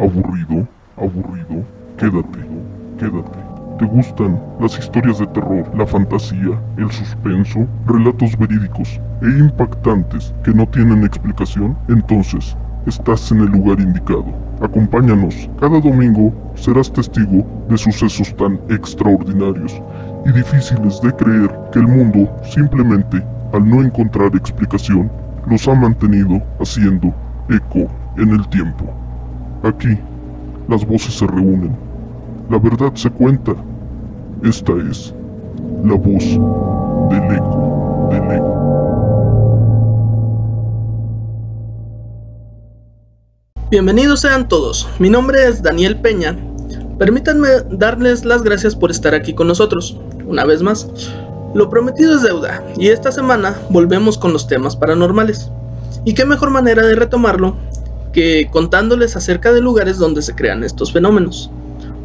Aburrido, 0.00 0.66
aburrido, 0.96 1.62
quédate, 1.98 2.38
quédate. 2.98 3.38
¿Te 3.78 3.84
gustan 3.84 4.40
las 4.58 4.78
historias 4.78 5.18
de 5.18 5.26
terror, 5.26 5.70
la 5.76 5.86
fantasía, 5.86 6.58
el 6.78 6.90
suspenso, 6.90 7.66
relatos 7.84 8.34
verídicos 8.38 8.98
e 9.20 9.26
impactantes 9.26 10.32
que 10.42 10.54
no 10.54 10.66
tienen 10.66 11.04
explicación? 11.04 11.76
Entonces, 11.88 12.56
estás 12.86 13.30
en 13.30 13.40
el 13.40 13.48
lugar 13.48 13.78
indicado. 13.78 14.24
Acompáñanos. 14.62 15.50
Cada 15.60 15.78
domingo 15.78 16.32
serás 16.54 16.90
testigo 16.90 17.46
de 17.68 17.76
sucesos 17.76 18.34
tan 18.36 18.58
extraordinarios 18.70 19.82
y 20.24 20.32
difíciles 20.32 20.98
de 21.02 21.12
creer 21.12 21.50
que 21.72 21.78
el 21.78 21.88
mundo 21.88 22.26
simplemente, 22.44 23.22
al 23.52 23.68
no 23.68 23.82
encontrar 23.82 24.34
explicación, 24.34 25.12
los 25.46 25.68
ha 25.68 25.74
mantenido 25.74 26.40
haciendo 26.58 27.12
eco 27.50 27.86
en 28.16 28.30
el 28.30 28.48
tiempo. 28.48 28.99
Aquí, 29.62 29.98
las 30.68 30.86
voces 30.86 31.18
se 31.18 31.26
reúnen. 31.26 31.76
La 32.48 32.58
verdad 32.58 32.92
se 32.94 33.10
cuenta. 33.10 33.52
Esta 34.42 34.72
es 34.90 35.14
la 35.84 35.96
voz 35.96 36.24
del 37.10 37.36
eco. 37.36 37.60
Bienvenidos 43.70 44.20
sean 44.20 44.48
todos. 44.48 44.88
Mi 44.98 45.10
nombre 45.10 45.46
es 45.46 45.62
Daniel 45.62 46.00
Peña. 46.00 46.36
Permítanme 46.98 47.48
darles 47.70 48.24
las 48.24 48.42
gracias 48.42 48.74
por 48.74 48.90
estar 48.90 49.14
aquí 49.14 49.34
con 49.34 49.46
nosotros. 49.46 50.00
Una 50.26 50.46
vez 50.46 50.62
más, 50.62 50.88
lo 51.54 51.68
prometido 51.68 52.16
es 52.16 52.22
deuda 52.22 52.64
y 52.78 52.88
esta 52.88 53.12
semana 53.12 53.54
volvemos 53.68 54.16
con 54.16 54.32
los 54.32 54.46
temas 54.46 54.74
paranormales. 54.74 55.50
Y 56.06 56.14
qué 56.14 56.24
mejor 56.24 56.48
manera 56.48 56.82
de 56.82 56.94
retomarlo 56.94 57.56
que 58.12 58.48
contándoles 58.50 59.16
acerca 59.16 59.52
de 59.52 59.60
lugares 59.60 59.98
donde 59.98 60.22
se 60.22 60.34
crean 60.34 60.64
estos 60.64 60.92
fenómenos. 60.92 61.50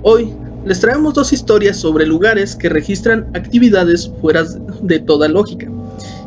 Hoy 0.04 0.34
les 0.66 0.80
traemos 0.80 1.14
dos 1.14 1.34
historias 1.34 1.78
sobre 1.78 2.06
lugares 2.06 2.56
que 2.56 2.70
registran 2.70 3.28
actividades 3.34 4.12
fuera 4.22 4.44
de 4.82 5.00
toda 5.00 5.28
lógica 5.28 5.68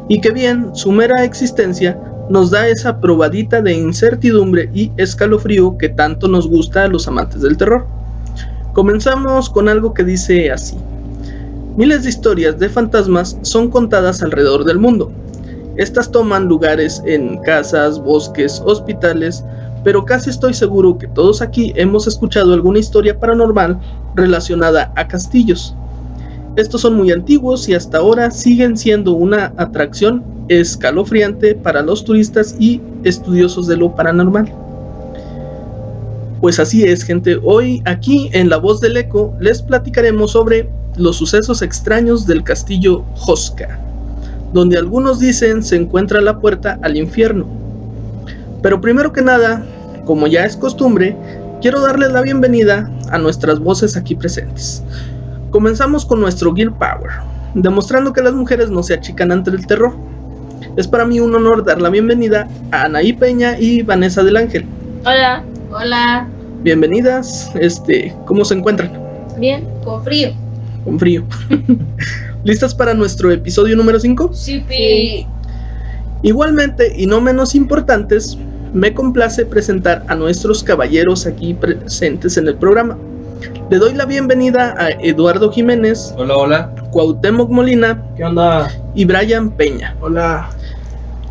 y 0.09 0.21
que 0.21 0.31
bien 0.31 0.75
su 0.75 0.93
mera 0.93 1.25
existencia 1.25 1.99
nos 2.31 2.51
da 2.51 2.69
esa 2.69 3.01
probadita 3.01 3.63
de 3.63 3.73
incertidumbre 3.73 4.71
y 4.75 4.93
escalofrío 4.97 5.77
que 5.79 5.89
tanto 5.89 6.29
nos 6.29 6.47
gusta 6.47 6.85
a 6.85 6.89
los 6.89 7.09
amantes 7.09 7.43
del 7.43 7.57
terror. 7.57 7.87
Comenzamos 8.75 9.51
con 9.51 9.69
algo 9.69 9.95
que 9.95 10.05
dice 10.05 10.51
así. 10.53 10.77
Miles 11.77 12.03
de 12.03 12.11
historias 12.11 12.59
de 12.59 12.69
fantasmas 12.69 13.37
son 13.43 13.71
contadas 13.71 14.23
alrededor 14.23 14.65
del 14.65 14.79
mundo. 14.79 15.11
Estas 15.77 16.11
toman 16.11 16.47
lugares 16.47 17.03
en 17.07 17.39
casas, 17.39 18.01
bosques, 18.01 18.61
hospitales, 18.65 19.45
pero 19.89 20.05
casi 20.05 20.29
estoy 20.29 20.53
seguro 20.53 20.99
que 20.99 21.07
todos 21.07 21.41
aquí 21.41 21.73
hemos 21.75 22.07
escuchado 22.07 22.53
alguna 22.53 22.79
historia 22.79 23.19
paranormal 23.19 23.81
relacionada 24.15 24.93
a 24.97 25.09
castillos. 25.09 25.75
Estos 26.57 26.83
son 26.83 26.95
muy 26.95 27.11
antiguos 27.11 27.67
y 27.71 27.75
hasta 27.75 27.97
ahora 27.97 28.31
siguen 28.31 28.77
siendo 28.77 29.15
una 29.15 29.55
atracción 29.57 30.23
escalofriante 30.49 31.55
para 31.55 31.81
los 31.81 32.05
turistas 32.05 32.55
y 32.59 32.83
estudiosos 33.03 33.67
de 33.67 33.79
lo 33.79 33.95
paranormal. 33.95 34.53
Pues 36.43 36.61
así 36.61 36.85
es, 36.85 37.03
gente. 37.03 37.41
Hoy 37.43 37.81
aquí 37.87 38.29
en 38.35 38.51
La 38.51 38.59
Voz 38.59 38.83
del 38.83 38.95
Eco 38.95 39.33
les 39.41 39.63
platicaremos 39.63 40.33
sobre 40.33 40.69
los 40.99 41.17
sucesos 41.17 41.63
extraños 41.63 42.27
del 42.27 42.45
castillo 42.45 43.05
Josca, 43.15 43.81
donde 44.53 44.77
algunos 44.77 45.19
dicen 45.19 45.63
se 45.63 45.77
encuentra 45.77 46.21
la 46.21 46.39
puerta 46.41 46.79
al 46.83 46.95
infierno. 46.99 47.47
Pero 48.61 48.81
primero 48.81 49.13
que 49.13 49.23
nada, 49.23 49.65
como 50.09 50.27
ya 50.27 50.47
es 50.47 50.57
costumbre, 50.57 51.15
quiero 51.61 51.83
darles 51.83 52.13
la 52.13 52.23
bienvenida 52.23 52.91
a 53.11 53.19
nuestras 53.19 53.59
voces 53.59 53.95
aquí 53.95 54.15
presentes. 54.15 54.83
Comenzamos 55.51 56.07
con 56.07 56.19
nuestro 56.19 56.55
Gear 56.55 56.73
Power, 56.79 57.11
demostrando 57.53 58.15
que 58.15 58.23
las 58.23 58.33
mujeres 58.33 58.71
no 58.71 58.83
se 58.83 58.95
achican 58.95 59.31
ante 59.33 59.51
el 59.51 59.67
terror. 59.67 59.93
Es 60.79 60.89
para 60.89 61.05
mí 61.05 61.21
un 61.21 61.35
honor 61.35 61.63
dar 61.63 61.83
la 61.83 61.91
bienvenida 61.91 62.49
a 62.71 62.85
Anaí 62.85 63.13
Peña 63.13 63.59
y 63.59 63.83
Vanessa 63.83 64.25
del 64.25 64.39
Ángel. 64.39 64.65
Hola. 65.05 65.45
Hola. 65.71 66.27
Bienvenidas, 66.63 67.53
este, 67.61 68.17
¿cómo 68.25 68.47
se 68.47 68.55
encuentran? 68.55 68.91
Bien, 69.39 69.69
con 69.85 70.03
frío. 70.03 70.31
Con 70.85 70.99
frío. 70.99 71.23
¿Listas 72.45 72.75
para 72.75 72.95
nuestro 72.95 73.31
episodio 73.31 73.77
número 73.77 74.01
5? 74.01 74.31
Sí, 74.33 74.65
sí. 74.71 75.27
Igualmente, 76.23 76.95
y 76.97 77.07
no 77.07 77.21
menos 77.21 77.55
importantes, 77.55 78.39
me 78.73 78.93
complace 78.95 79.47
presentar 79.47 80.05
a 80.09 80.15
nuestros 80.15 80.63
caballeros 80.63 81.27
aquí 81.27 81.55
presentes 81.55 82.37
en 82.37 82.49
el 82.49 82.57
programa. 82.57 82.99
Le 83.71 83.79
doy 83.79 83.95
la 83.95 84.05
bienvenida 84.05 84.75
a 84.79 84.91
Eduardo 84.91 85.51
Jiménez. 85.51 86.15
Hola, 86.17 86.37
hola. 86.37 86.75
Cuauhtémoc 86.91 87.51
Molina. 87.51 88.03
¿Qué 88.17 88.25
onda? 88.25 88.71
Y 88.95 89.05
Brian 89.05 89.51
Peña. 89.51 89.95
Hola. 90.01 90.51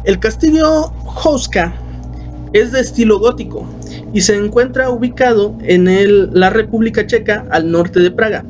El 0.04 0.20
castillo 0.20 0.92
Houska 1.06 1.74
es 2.54 2.72
de 2.72 2.80
estilo 2.80 3.20
gótico 3.20 3.68
y 4.14 4.22
se 4.22 4.36
encuentra 4.36 4.90
ubicado 4.90 5.56
en 5.64 5.88
el, 5.88 6.30
la 6.32 6.50
República 6.50 7.06
Checa 7.06 7.46
al 7.50 7.72
norte 7.72 8.00
de 8.00 8.12
Praga, 8.12 8.46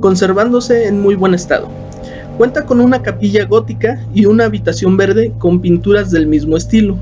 conservándose 0.00 0.86
en 0.86 1.00
muy 1.00 1.16
buen 1.16 1.34
estado. 1.34 1.68
Cuenta 2.38 2.66
con 2.66 2.80
una 2.80 3.02
capilla 3.02 3.46
gótica 3.46 3.98
y 4.14 4.26
una 4.26 4.44
habitación 4.44 4.96
verde 4.96 5.32
con 5.38 5.60
pinturas 5.60 6.10
del 6.10 6.26
mismo 6.26 6.56
estilo. 6.56 6.98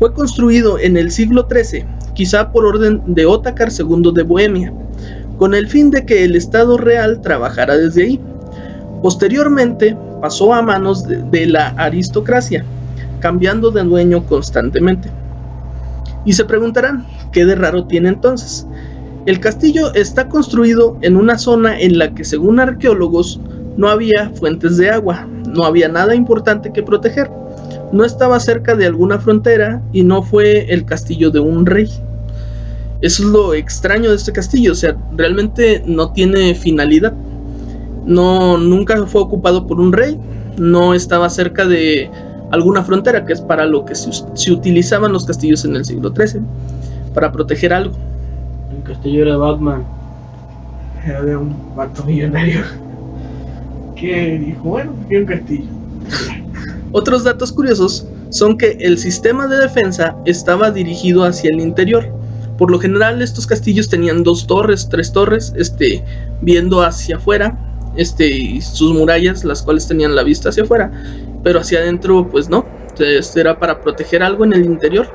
Fue 0.00 0.14
construido 0.14 0.78
en 0.78 0.96
el 0.96 1.10
siglo 1.10 1.46
XIII, 1.46 1.84
quizá 2.14 2.50
por 2.50 2.64
orden 2.64 3.02
de 3.06 3.26
Otakar 3.26 3.68
II 3.70 4.12
de 4.14 4.22
Bohemia, 4.22 4.72
con 5.36 5.54
el 5.54 5.68
fin 5.68 5.90
de 5.90 6.06
que 6.06 6.24
el 6.24 6.36
Estado 6.36 6.78
real 6.78 7.20
trabajara 7.20 7.76
desde 7.76 8.04
ahí. 8.04 8.20
Posteriormente 9.02 9.94
pasó 10.22 10.54
a 10.54 10.62
manos 10.62 11.06
de, 11.06 11.22
de 11.24 11.44
la 11.44 11.68
aristocracia, 11.76 12.64
cambiando 13.20 13.70
de 13.70 13.84
dueño 13.84 14.24
constantemente. 14.24 15.10
Y 16.24 16.32
se 16.32 16.46
preguntarán, 16.46 17.06
¿qué 17.30 17.44
de 17.44 17.56
raro 17.56 17.84
tiene 17.84 18.08
entonces? 18.08 18.66
El 19.26 19.38
castillo 19.38 19.92
está 19.92 20.30
construido 20.30 20.96
en 21.02 21.18
una 21.18 21.36
zona 21.36 21.78
en 21.78 21.98
la 21.98 22.14
que 22.14 22.24
según 22.24 22.58
arqueólogos 22.58 23.38
no 23.76 23.90
había 23.90 24.30
fuentes 24.30 24.78
de 24.78 24.88
agua, 24.88 25.28
no 25.46 25.64
había 25.64 25.88
nada 25.88 26.14
importante 26.14 26.72
que 26.72 26.82
proteger 26.82 27.30
no 27.92 28.04
estaba 28.04 28.38
cerca 28.40 28.74
de 28.74 28.86
alguna 28.86 29.18
frontera 29.18 29.82
y 29.92 30.02
no 30.02 30.22
fue 30.22 30.72
el 30.72 30.84
castillo 30.84 31.30
de 31.30 31.40
un 31.40 31.66
rey. 31.66 31.88
Eso 33.00 33.22
es 33.22 33.28
lo 33.30 33.54
extraño 33.54 34.10
de 34.10 34.16
este 34.16 34.32
castillo, 34.32 34.72
o 34.72 34.74
sea, 34.74 34.96
realmente 35.16 35.82
no 35.86 36.12
tiene 36.12 36.54
finalidad. 36.54 37.14
No, 38.04 38.58
nunca 38.58 39.06
fue 39.06 39.22
ocupado 39.22 39.66
por 39.66 39.80
un 39.80 39.92
rey, 39.92 40.18
no 40.58 40.94
estaba 40.94 41.30
cerca 41.30 41.66
de 41.66 42.10
alguna 42.50 42.82
frontera, 42.82 43.24
que 43.24 43.32
es 43.32 43.40
para 43.40 43.64
lo 43.64 43.84
que 43.84 43.94
se, 43.94 44.10
se 44.34 44.52
utilizaban 44.52 45.12
los 45.12 45.24
castillos 45.24 45.64
en 45.64 45.76
el 45.76 45.84
siglo 45.84 46.12
XIII, 46.14 46.42
para 47.14 47.32
proteger 47.32 47.72
algo. 47.72 47.96
El 48.76 48.82
castillo 48.82 49.22
era 49.22 49.36
Batman. 49.36 49.84
Era 51.06 51.22
de 51.22 51.36
un 51.36 51.56
vato 51.74 52.04
millonario 52.04 52.60
que 53.96 54.38
dijo, 54.38 54.62
bueno, 54.62 54.92
quiero 55.08 55.24
un 55.24 55.28
castillo. 55.30 55.64
Otros 56.92 57.24
datos 57.24 57.52
curiosos 57.52 58.06
son 58.30 58.58
que 58.58 58.76
el 58.80 58.98
sistema 58.98 59.46
de 59.46 59.58
defensa 59.58 60.16
estaba 60.24 60.70
dirigido 60.70 61.24
hacia 61.24 61.50
el 61.50 61.60
interior. 61.60 62.08
Por 62.58 62.70
lo 62.70 62.78
general 62.78 63.22
estos 63.22 63.46
castillos 63.46 63.88
tenían 63.88 64.22
dos 64.22 64.46
torres, 64.46 64.88
tres 64.90 65.12
torres, 65.12 65.52
este, 65.56 66.04
viendo 66.40 66.82
hacia 66.82 67.16
afuera, 67.16 67.58
este, 67.96 68.28
y 68.28 68.60
sus 68.60 68.92
murallas, 68.92 69.44
las 69.44 69.62
cuales 69.62 69.86
tenían 69.86 70.14
la 70.14 70.22
vista 70.22 70.50
hacia 70.50 70.64
afuera, 70.64 70.90
pero 71.42 71.60
hacia 71.60 71.78
adentro, 71.78 72.28
pues 72.28 72.48
no, 72.48 72.66
este 72.98 73.40
era 73.40 73.58
para 73.58 73.80
proteger 73.80 74.22
algo 74.22 74.44
en 74.44 74.52
el 74.52 74.64
interior. 74.64 75.08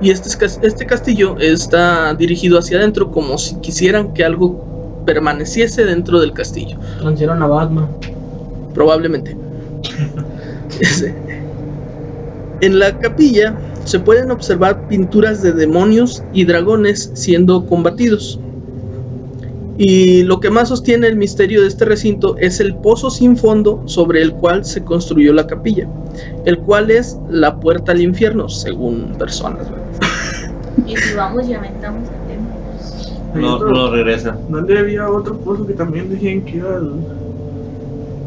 Y 0.00 0.10
este, 0.10 0.28
este 0.44 0.86
castillo 0.86 1.38
está 1.38 2.12
dirigido 2.14 2.58
hacia 2.58 2.78
adentro 2.78 3.10
como 3.10 3.38
si 3.38 3.54
quisieran 3.60 4.12
que 4.12 4.24
algo 4.24 5.02
permaneciese 5.06 5.84
dentro 5.84 6.20
del 6.20 6.32
castillo. 6.32 6.78
Transieron 7.00 7.42
a 7.42 7.46
Batman. 7.46 7.88
Probablemente. 8.74 9.36
en 12.60 12.78
la 12.78 12.98
capilla 12.98 13.54
se 13.84 14.00
pueden 14.00 14.30
observar 14.30 14.88
pinturas 14.88 15.42
de 15.42 15.52
demonios 15.52 16.22
y 16.32 16.44
dragones 16.44 17.10
siendo 17.14 17.66
combatidos. 17.66 18.40
Y 19.76 20.22
lo 20.22 20.38
que 20.38 20.50
más 20.50 20.68
sostiene 20.68 21.08
el 21.08 21.16
misterio 21.16 21.60
de 21.62 21.68
este 21.68 21.84
recinto 21.84 22.36
es 22.38 22.60
el 22.60 22.76
pozo 22.76 23.10
sin 23.10 23.36
fondo 23.36 23.82
sobre 23.86 24.22
el 24.22 24.32
cual 24.32 24.64
se 24.64 24.84
construyó 24.84 25.32
la 25.32 25.46
capilla, 25.46 25.88
el 26.44 26.58
cual 26.58 26.90
es 26.90 27.18
la 27.28 27.58
puerta 27.58 27.92
al 27.92 28.00
infierno, 28.00 28.48
según 28.48 29.14
personas. 29.18 29.66
Y 30.86 30.96
si 30.96 31.14
vamos 31.14 31.48
y 31.48 31.54
aventamos 31.54 32.02
el 32.08 32.34
tema. 32.34 32.48
No, 33.34 33.58
No, 33.58 33.68
no 33.70 33.90
regresa. 33.92 34.36
¿Dónde 34.48 34.76
había 34.76 35.08
otro 35.08 35.38
pozo 35.38 35.66
que 35.66 35.72
también 35.74 36.10
decían 36.10 36.42
que 36.42 36.60
al, 36.60 36.96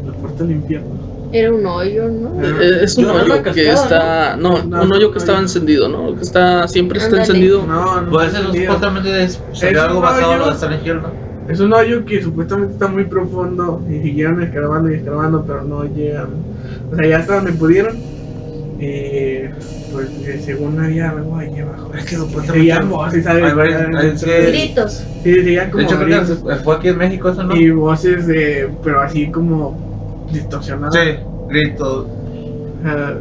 la 0.06 0.12
puerta 0.14 0.44
del 0.44 0.56
infierno? 0.56 0.97
Era 1.30 1.52
un 1.52 1.66
hoyo, 1.66 2.08
¿no? 2.08 2.42
Eh, 2.42 2.80
Es 2.84 2.96
un 2.96 3.04
Yo- 3.04 3.14
hoyo 3.14 3.42
que 3.42 3.64
cascada, 3.64 3.72
está. 3.74 4.36
No, 4.36 4.62
No, 4.62 4.82
un 4.82 4.92
hoyo 4.92 5.12
que 5.12 5.18
estaba 5.18 5.38
encendido, 5.38 5.88
¿no? 5.88 6.14
Que 6.16 6.22
está. 6.22 6.66
Siempre 6.68 6.98
está 6.98 7.18
encendido. 7.18 7.66
No, 7.66 8.00
no. 8.00 8.10
Puede 8.10 8.30
ser 8.30 8.44
supuestamente 8.46 9.22
es, 9.24 9.40
sería 9.52 9.84
algo 9.84 9.96
un 9.96 10.02
basado 10.02 10.32
en 10.34 10.40
hoyo. 10.40 10.50
lo 10.50 10.68
de 10.68 10.94
¿no? 10.94 11.28
Es 11.48 11.60
un 11.60 11.72
hoyo 11.72 12.04
que 12.04 12.22
supuestamente 12.22 12.74
está 12.74 12.88
muy 12.88 13.04
profundo 13.04 13.82
y 13.90 14.02
siguieron 14.02 14.42
escarbando 14.42 14.90
y 14.90 14.94
escarbando, 14.96 15.44
pero 15.46 15.62
no 15.64 15.84
llegan. 15.84 16.28
O 16.92 16.96
sea, 16.96 17.06
ya 17.06 17.18
hasta 17.18 17.36
donde 17.36 17.52
pudieron. 17.52 17.96
Eh, 18.80 19.50
pues 19.92 20.08
eh, 20.24 20.40
según 20.44 20.78
había 20.80 21.10
algo 21.10 21.36
ahí 21.36 21.58
abajo. 21.58 21.90
Es 21.96 22.04
que 22.04 22.16
supuestamente 22.16 22.72
que- 24.24 24.46
Gritos. 24.46 25.04
Sí, 25.24 25.30
De 25.32 25.70
como 25.70 25.82
hecho, 25.82 25.96
creo 25.98 26.20
gritos. 26.24 26.62
fue 26.62 26.74
aquí 26.76 26.88
en 26.88 26.98
México 26.98 27.28
eso, 27.30 27.42
¿no? 27.42 27.56
y 27.56 27.70
voces 27.70 28.26
de. 28.26 28.70
pero 28.84 29.00
así 29.00 29.30
como 29.30 29.87
distorsionadas. 30.32 30.94
Sí, 30.94 31.10
gritos. 31.48 32.06
O 32.06 32.82
sea, 32.82 33.18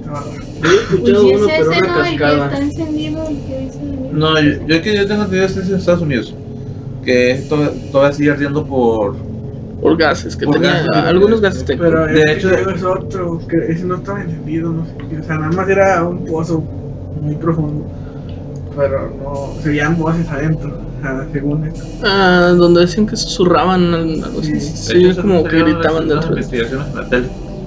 estaba 0.00 0.20
raro. 0.20 0.32
Yo 0.62 0.70
he 0.70 0.74
escuchado 0.74 1.22
Pues 1.22 1.36
uno, 1.42 1.46
es 1.48 1.58
pero 1.58 1.70
una 1.70 1.94
cascada. 1.94 2.44
está 2.46 2.58
encendido, 2.58 3.22
el 3.28 3.36
que 3.42 3.58
dice. 3.60 3.78
No, 4.12 4.40
yo, 4.40 4.50
yo, 4.66 4.82
que 4.82 4.94
yo 4.96 5.06
tengo 5.06 5.22
entendido 5.24 5.46
que 5.46 5.60
es 5.60 5.68
en 5.68 5.76
Estados 5.76 6.02
Unidos. 6.02 6.34
Que 7.04 7.30
esto 7.32 7.56
todavía 7.90 8.12
sigue 8.16 8.30
ardiendo 8.30 8.64
por. 8.64 9.16
Por 9.80 9.96
gases, 9.96 10.36
que 10.36 10.44
Por 10.46 10.54
tenía. 10.56 10.70
gases, 10.84 10.88
algunos 10.94 11.40
gases 11.40 11.64
técnicos. 11.64 11.90
Pero 11.92 12.06
De 12.06 12.32
hecho- 12.32 12.52
es 12.54 12.82
otro, 12.84 13.40
que 13.48 13.56
ese 13.72 13.84
no 13.84 13.96
estaba 13.96 14.22
encendido, 14.22 14.70
no 14.70 14.84
sé 14.86 14.92
qué, 15.10 15.18
o 15.18 15.24
sea, 15.24 15.38
nada 15.38 15.50
más 15.50 15.68
era 15.68 16.04
un 16.04 16.24
pozo 16.24 16.62
muy 17.20 17.34
profundo, 17.34 17.84
pero 18.76 19.10
no, 19.20 19.60
se 19.60 19.70
veían 19.70 19.98
voces 19.98 20.28
adentro, 20.30 20.70
según 21.32 21.64
esto. 21.66 21.84
Ah, 22.04 22.54
donde 22.56 22.82
decían 22.82 23.06
que 23.06 23.16
susurraban. 23.16 23.94
Algo 23.94 24.40
así. 24.40 24.60
Sí. 24.60 25.14
Como 25.20 25.44
que 25.44 25.62
gritaban 25.62 26.08
de-. 26.08 26.14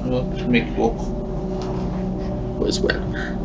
No 0.10 0.24
me 0.50 0.60
equivoco. 0.60 1.16
Pues 2.60 2.80
bueno, 2.80 3.00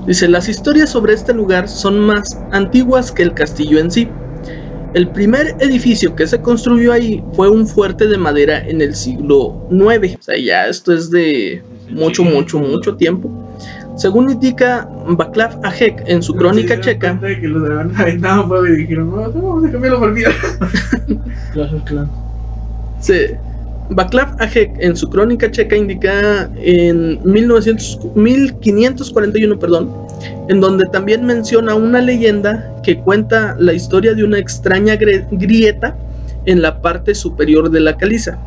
dice, 0.06 0.28
las 0.28 0.48
historias 0.48 0.90
sobre 0.90 1.14
este 1.14 1.34
lugar 1.34 1.68
son 1.68 1.98
más 2.00 2.38
antiguas 2.52 3.10
que 3.10 3.22
el 3.22 3.34
castillo 3.34 3.78
en 3.78 3.90
sí. 3.90 4.08
El 4.94 5.08
primer 5.08 5.56
edificio 5.60 6.16
que 6.16 6.26
se 6.26 6.40
construyó 6.40 6.92
ahí 6.92 7.22
fue 7.34 7.48
un 7.48 7.66
fuerte 7.66 8.08
de 8.08 8.18
madera 8.18 8.58
en 8.66 8.80
el 8.80 8.94
siglo 8.94 9.68
IX. 9.70 10.16
O 10.16 10.22
sea, 10.22 10.36
ya 10.38 10.66
esto 10.66 10.92
es 10.92 11.10
de 11.10 11.62
mucho, 11.90 12.24
mucho, 12.24 12.58
mucho 12.58 12.96
tiempo. 12.96 13.30
Según 14.00 14.30
indica 14.30 14.88
Václav 15.08 15.60
Hašek 15.62 16.04
en 16.06 16.22
su 16.22 16.34
crónica 16.34 16.80
checa, 16.80 17.12
de 17.20 17.38
que 17.38 17.48
los 17.48 17.68
aventado 17.98 18.66
y 18.66 18.76
dijeron, 18.76 19.10
no, 19.10 19.28
no, 19.28 19.42
vamos 19.42 19.64
a 19.66 19.70
cambiarlo 19.70 19.98
por 20.00 20.14
vida. 20.14 20.30
Clash 21.52 21.74
of 21.74 21.84
Clans. 21.84 22.08
se, 22.98 23.38
Václav 23.90 24.36
Hašek 24.38 24.70
en 24.78 24.96
su 24.96 25.10
crónica 25.10 25.50
checa 25.50 25.76
indica 25.76 26.50
en 26.56 27.20
1900 27.24 27.98
1541, 28.14 29.58
perdón, 29.58 29.90
en 30.48 30.62
donde 30.62 30.86
también 30.86 31.26
menciona 31.26 31.74
una 31.74 32.00
leyenda 32.00 32.72
que 32.82 32.98
cuenta 33.00 33.54
la 33.58 33.74
historia 33.74 34.14
de 34.14 34.24
una 34.24 34.38
extraña 34.38 34.96
grieta 34.96 35.94
en 36.46 36.62
la 36.62 36.80
parte 36.80 37.14
superior 37.14 37.70
de 37.70 37.80
la 37.80 37.98
caliza, 37.98 38.38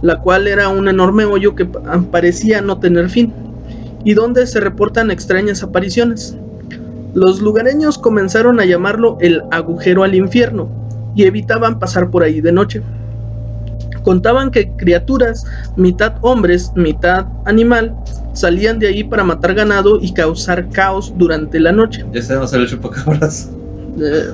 la 0.00 0.20
cual 0.20 0.46
era 0.46 0.68
un 0.68 0.86
enorme 0.86 1.24
hoyo 1.24 1.56
que 1.56 1.64
pa- 1.64 2.04
parecía 2.12 2.60
no 2.60 2.78
tener 2.78 3.10
fin, 3.10 3.34
y 4.06 4.14
donde 4.14 4.46
se 4.46 4.60
reportan 4.60 5.10
extrañas 5.10 5.64
apariciones. 5.64 6.36
Los 7.12 7.42
lugareños 7.42 7.98
comenzaron 7.98 8.60
a 8.60 8.64
llamarlo 8.64 9.18
el 9.20 9.42
agujero 9.50 10.04
al 10.04 10.14
infierno 10.14 10.68
y 11.16 11.24
evitaban 11.24 11.80
pasar 11.80 12.08
por 12.08 12.22
ahí 12.22 12.40
de 12.40 12.52
noche. 12.52 12.82
Contaban 14.04 14.52
que 14.52 14.70
criaturas, 14.76 15.44
mitad 15.74 16.18
hombres, 16.20 16.70
mitad 16.76 17.26
animal, 17.46 17.96
salían 18.32 18.78
de 18.78 18.86
ahí 18.86 19.02
para 19.02 19.24
matar 19.24 19.54
ganado 19.54 19.98
y 20.00 20.14
causar 20.14 20.68
caos 20.68 21.12
durante 21.16 21.58
la 21.58 21.72
noche. 21.72 22.04
Ya 22.12 22.22
sabemos 22.22 22.52
el 22.52 22.68
chupacabras. 22.68 23.50
Eh, 24.00 24.30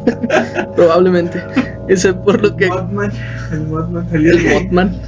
probablemente. 0.74 1.44
Ese 1.86 2.14
por 2.14 2.40
lo 2.40 2.56
que 2.56 2.64
El 2.64 3.66
Mothman, 3.66 4.06
el 4.14 4.26
el. 4.26 4.54
Mothman. 4.54 4.98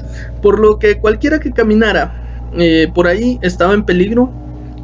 Por 0.42 0.58
lo 0.58 0.78
que 0.78 0.98
cualquiera 0.98 1.40
que 1.40 1.52
caminara 1.52 2.23
eh, 2.58 2.90
por 2.94 3.06
ahí 3.06 3.38
estaba 3.42 3.74
en 3.74 3.84
peligro 3.84 4.30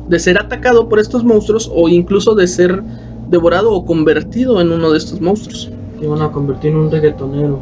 de 0.08 0.19
ser 0.19 0.38
atacado 0.38 0.88
por 0.88 0.99
estos 0.99 1.22
monstruos 1.25 1.70
o 1.72 1.88
incluso 1.88 2.34
de 2.34 2.46
ser 2.49 2.82
devorado 3.28 3.72
o 3.72 3.84
convertido 3.84 4.61
en 4.61 4.72
uno 4.72 4.90
de 4.90 4.99
estos 4.99 5.20
monstruos. 5.20 5.70
Te 5.99 6.06
iban 6.06 6.20
a 6.22 6.32
convertir 6.32 6.72
en 6.72 6.78
un 6.78 6.90
reggaetonero. 6.90 7.61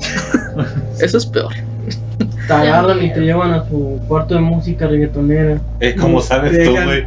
Eso 1.00 1.16
es 1.16 1.26
peor. 1.26 1.52
Te 2.46 2.52
agarran 2.52 3.02
y 3.02 3.12
te 3.12 3.20
llevan 3.20 3.52
a 3.52 3.66
su 3.68 4.00
cuarto 4.06 4.34
de 4.34 4.40
música 4.40 4.86
reggaetonera. 4.86 5.60
Eh, 5.80 5.96
como 5.96 6.20
sabes 6.20 6.52
tú, 6.64 6.72
güey. 6.72 7.06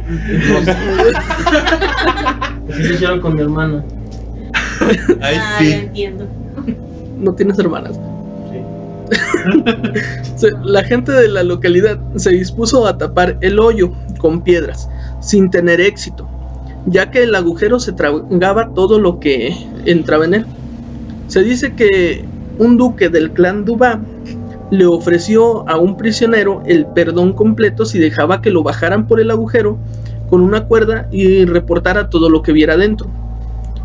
Así 2.68 2.82
lo 2.82 2.94
hicieron 2.94 3.20
con 3.20 3.34
mi 3.34 3.42
hermana. 3.42 3.84
Ay, 5.20 5.36
ah, 5.38 5.56
sí. 5.58 5.70
ya 5.70 5.76
entiendo. 5.76 6.26
No 7.18 7.32
tienes 7.34 7.58
hermanas. 7.58 7.98
La 10.64 10.82
gente 10.84 11.12
de 11.12 11.28
la 11.28 11.42
localidad 11.42 11.98
se 12.16 12.30
dispuso 12.30 12.86
a 12.86 12.98
tapar 12.98 13.36
el 13.40 13.58
hoyo 13.58 13.92
con 14.18 14.42
piedras, 14.42 14.88
sin 15.20 15.50
tener 15.50 15.80
éxito, 15.80 16.28
ya 16.86 17.10
que 17.10 17.22
el 17.22 17.34
agujero 17.34 17.78
se 17.78 17.92
tragaba 17.92 18.70
todo 18.74 18.98
lo 18.98 19.20
que 19.20 19.54
entraba 19.84 20.24
en 20.24 20.34
él. 20.34 20.46
Se 21.28 21.42
dice 21.42 21.74
que 21.74 22.24
un 22.58 22.76
duque 22.76 23.08
del 23.08 23.30
clan 23.32 23.64
Dubá 23.64 24.00
le 24.70 24.86
ofreció 24.86 25.68
a 25.68 25.78
un 25.78 25.96
prisionero 25.96 26.62
el 26.66 26.86
perdón 26.86 27.32
completo 27.32 27.84
si 27.84 27.98
dejaba 27.98 28.42
que 28.42 28.50
lo 28.50 28.62
bajaran 28.62 29.06
por 29.06 29.20
el 29.20 29.30
agujero 29.30 29.78
con 30.28 30.40
una 30.40 30.64
cuerda 30.64 31.08
y 31.12 31.44
reportara 31.44 32.10
todo 32.10 32.28
lo 32.28 32.42
que 32.42 32.52
viera 32.52 32.76
dentro. 32.76 33.08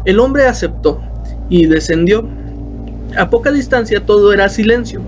El 0.05 0.19
hombre 0.19 0.47
aceptó 0.47 0.99
y 1.49 1.67
descendió. 1.67 2.27
A 3.17 3.29
poca 3.29 3.51
distancia 3.51 4.05
todo 4.05 4.33
era 4.33 4.47
silencio 4.49 5.01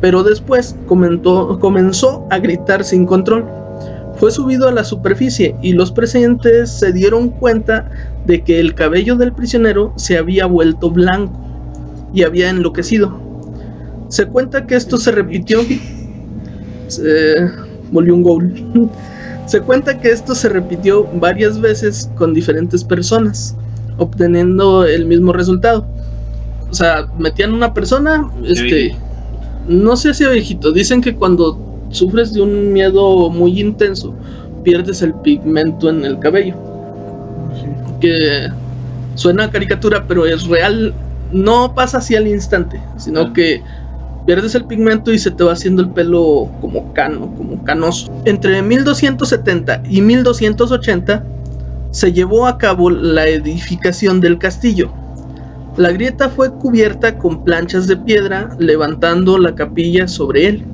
pero 0.00 0.22
después 0.22 0.76
comentó- 0.86 1.58
comenzó 1.60 2.26
a 2.30 2.38
gritar 2.38 2.84
sin 2.84 3.06
control. 3.06 3.44
Fue 4.16 4.30
subido 4.30 4.68
a 4.68 4.72
la 4.72 4.84
superficie 4.84 5.54
y 5.62 5.72
los 5.72 5.92
presentes 5.92 6.70
se 6.70 6.92
dieron 6.92 7.28
cuenta 7.28 7.90
de 8.24 8.42
que 8.42 8.58
el 8.60 8.74
cabello 8.74 9.16
del 9.16 9.32
prisionero 9.32 9.92
se 9.96 10.16
había 10.16 10.46
vuelto 10.46 10.90
blanco 10.90 11.38
y 12.14 12.22
había 12.22 12.48
enloquecido. 12.48 13.18
Se 14.08 14.26
cuenta 14.26 14.66
que 14.66 14.76
esto 14.76 14.96
se 14.96 15.12
repitió. 15.12 15.60
Se 16.88 17.50
volvió 17.90 18.14
un 18.14 18.22
gol. 18.22 18.52
Se 19.46 19.60
cuenta 19.60 20.00
que 20.00 20.10
esto 20.10 20.34
se 20.34 20.48
repitió 20.48 21.04
varias 21.20 21.60
veces 21.60 22.10
con 22.16 22.34
diferentes 22.34 22.82
personas, 22.82 23.54
obteniendo 23.96 24.84
el 24.84 25.06
mismo 25.06 25.32
resultado. 25.32 25.86
O 26.68 26.74
sea, 26.74 27.06
metían 27.16 27.54
una 27.54 27.72
persona, 27.72 28.28
este, 28.44 28.96
no 29.68 29.96
sé 29.96 30.14
si 30.14 30.24
viejito, 30.24 30.72
dicen 30.72 31.00
que 31.00 31.14
cuando 31.14 31.58
sufres 31.90 32.32
de 32.32 32.42
un 32.42 32.72
miedo 32.72 33.30
muy 33.30 33.60
intenso, 33.60 34.14
pierdes 34.62 35.02
el 35.02 35.14
pigmento 35.14 35.88
en 35.88 36.04
el 36.04 36.18
cabello. 36.18 36.54
Que 38.00 38.48
suena 39.14 39.44
a 39.44 39.50
caricatura, 39.50 40.04
pero 40.06 40.26
es 40.26 40.46
real. 40.46 40.92
No 41.32 41.74
pasa 41.74 41.98
así 41.98 42.14
al 42.14 42.26
instante, 42.26 42.80
sino 42.96 43.20
Ah. 43.20 43.32
que 43.34 43.62
pierdes 44.26 44.54
el 44.54 44.64
pigmento 44.64 45.12
y 45.12 45.18
se 45.18 45.30
te 45.30 45.44
va 45.44 45.52
haciendo 45.52 45.82
el 45.82 45.90
pelo 45.90 46.48
como 46.60 46.92
cano, 46.92 47.32
como 47.36 47.62
canoso. 47.64 48.10
Entre 48.24 48.60
1270 48.60 49.82
y 49.88 50.00
1280 50.00 51.24
se 51.92 52.12
llevó 52.12 52.46
a 52.46 52.58
cabo 52.58 52.90
la 52.90 53.26
edificación 53.26 54.20
del 54.20 54.38
castillo. 54.38 54.90
La 55.76 55.92
grieta 55.92 56.30
fue 56.30 56.56
cubierta 56.56 57.18
con 57.18 57.44
planchas 57.44 57.86
de 57.86 57.96
piedra, 57.98 58.48
levantando 58.58 59.38
la 59.38 59.54
capilla 59.54 60.08
sobre 60.08 60.46
él, 60.48 60.66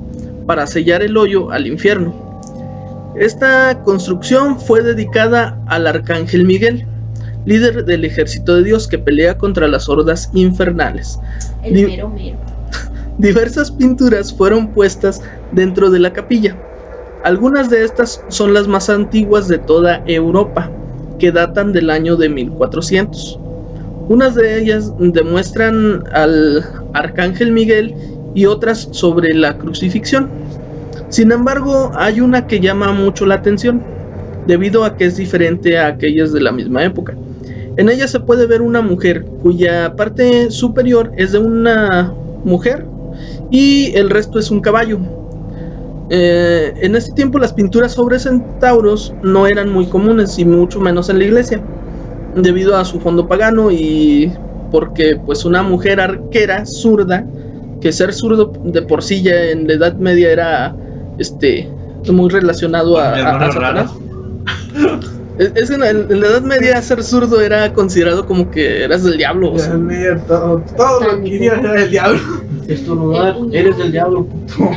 para 0.45 0.65
sellar 0.65 1.03
el 1.03 1.17
hoyo 1.17 1.51
al 1.51 1.67
infierno. 1.67 2.15
Esta 3.15 3.81
construcción 3.83 4.59
fue 4.59 4.81
dedicada 4.81 5.59
al 5.67 5.87
arcángel 5.87 6.45
Miguel, 6.45 6.87
líder 7.45 7.83
del 7.85 8.05
ejército 8.05 8.55
de 8.55 8.63
Dios 8.63 8.87
que 8.87 8.97
pelea 8.97 9.37
contra 9.37 9.67
las 9.67 9.89
hordas 9.89 10.29
infernales. 10.33 11.19
El 11.61 11.73
Di- 11.73 11.85
mero 11.85 12.09
mero. 12.09 12.39
Diversas 13.17 13.71
pinturas 13.71 14.33
fueron 14.33 14.73
puestas 14.73 15.21
dentro 15.51 15.89
de 15.91 15.99
la 15.99 16.13
capilla. 16.13 16.57
Algunas 17.23 17.69
de 17.69 17.83
estas 17.83 18.23
son 18.29 18.53
las 18.53 18.67
más 18.67 18.89
antiguas 18.89 19.47
de 19.47 19.59
toda 19.59 20.01
Europa, 20.05 20.71
que 21.19 21.31
datan 21.31 21.73
del 21.73 21.89
año 21.89 22.15
de 22.15 22.29
1400. 22.29 23.42
Unas 24.09 24.35
de 24.35 24.59
ellas 24.59 24.91
demuestran 24.99 26.03
al 26.13 26.63
arcángel 26.93 27.51
Miguel 27.51 27.95
y 28.35 28.45
otras 28.45 28.89
sobre 28.91 29.33
la 29.33 29.57
crucifixión. 29.57 30.29
Sin 31.09 31.31
embargo, 31.31 31.91
hay 31.95 32.21
una 32.21 32.47
que 32.47 32.59
llama 32.59 32.91
mucho 32.91 33.25
la 33.25 33.35
atención, 33.35 33.81
debido 34.45 34.83
a 34.83 34.97
que 34.97 35.05
es 35.05 35.17
diferente 35.17 35.77
a 35.77 35.87
aquellas 35.87 36.33
de 36.33 36.41
la 36.41 36.51
misma 36.51 36.83
época. 36.83 37.15
En 37.77 37.89
ella 37.89 38.07
se 38.07 38.19
puede 38.19 38.45
ver 38.45 38.61
una 38.61 38.81
mujer 38.81 39.25
cuya 39.41 39.95
parte 39.95 40.51
superior 40.51 41.11
es 41.17 41.31
de 41.31 41.39
una 41.39 42.13
mujer 42.43 42.85
y 43.49 43.95
el 43.95 44.09
resto 44.09 44.37
es 44.37 44.51
un 44.51 44.59
caballo. 44.59 44.99
Eh, 46.09 46.73
en 46.81 46.95
este 46.95 47.13
tiempo 47.13 47.39
las 47.39 47.53
pinturas 47.53 47.93
sobre 47.93 48.19
centauros 48.19 49.15
no 49.23 49.47
eran 49.47 49.69
muy 49.69 49.87
comunes 49.87 50.37
y 50.37 50.45
mucho 50.45 50.79
menos 50.79 51.09
en 51.09 51.19
la 51.19 51.25
iglesia, 51.25 51.63
debido 52.35 52.75
a 52.77 52.85
su 52.85 52.99
fondo 52.99 53.27
pagano 53.27 53.71
y 53.71 54.31
porque 54.71 55.17
pues 55.23 55.45
una 55.45 55.61
mujer 55.63 55.99
arquera 55.99 56.65
zurda, 56.65 57.25
que 57.81 57.91
ser 57.91 58.13
zurdo 58.13 58.53
de 58.63 58.81
por 58.81 59.03
sí 59.03 59.21
ya 59.21 59.49
en 59.51 59.67
la 59.67 59.73
Edad 59.73 59.95
Media 59.97 60.31
era 60.31 60.75
este 61.17 61.69
muy 62.11 62.29
relacionado 62.29 62.97
a, 62.97 63.09
a- 63.09 63.13
a 63.47 63.51
Satanás. 63.53 63.91
Es, 65.37 65.51
es 65.55 65.69
en, 65.69 65.79
la- 65.81 65.89
en 65.89 66.19
la 66.19 66.27
Edad 66.27 66.41
Media 66.41 66.81
ser 66.81 67.03
zurdo 67.03 67.39
era 67.41 67.71
considerado 67.73 68.25
como 68.25 68.49
que 68.51 68.83
eras 68.83 69.03
del 69.03 69.17
diablo. 69.17 69.53
o 69.53 69.59
sea. 69.59 69.73
Todo, 70.27 70.63
todo 70.75 70.99
lo 71.01 71.23
que 71.23 71.45
era 71.45 71.83
el 71.83 71.91
diablo. 71.91 72.19
Estornudar, 72.67 73.35
El 73.51 73.55
eres 73.55 73.77
del 73.77 73.91
diablo. 73.91 74.27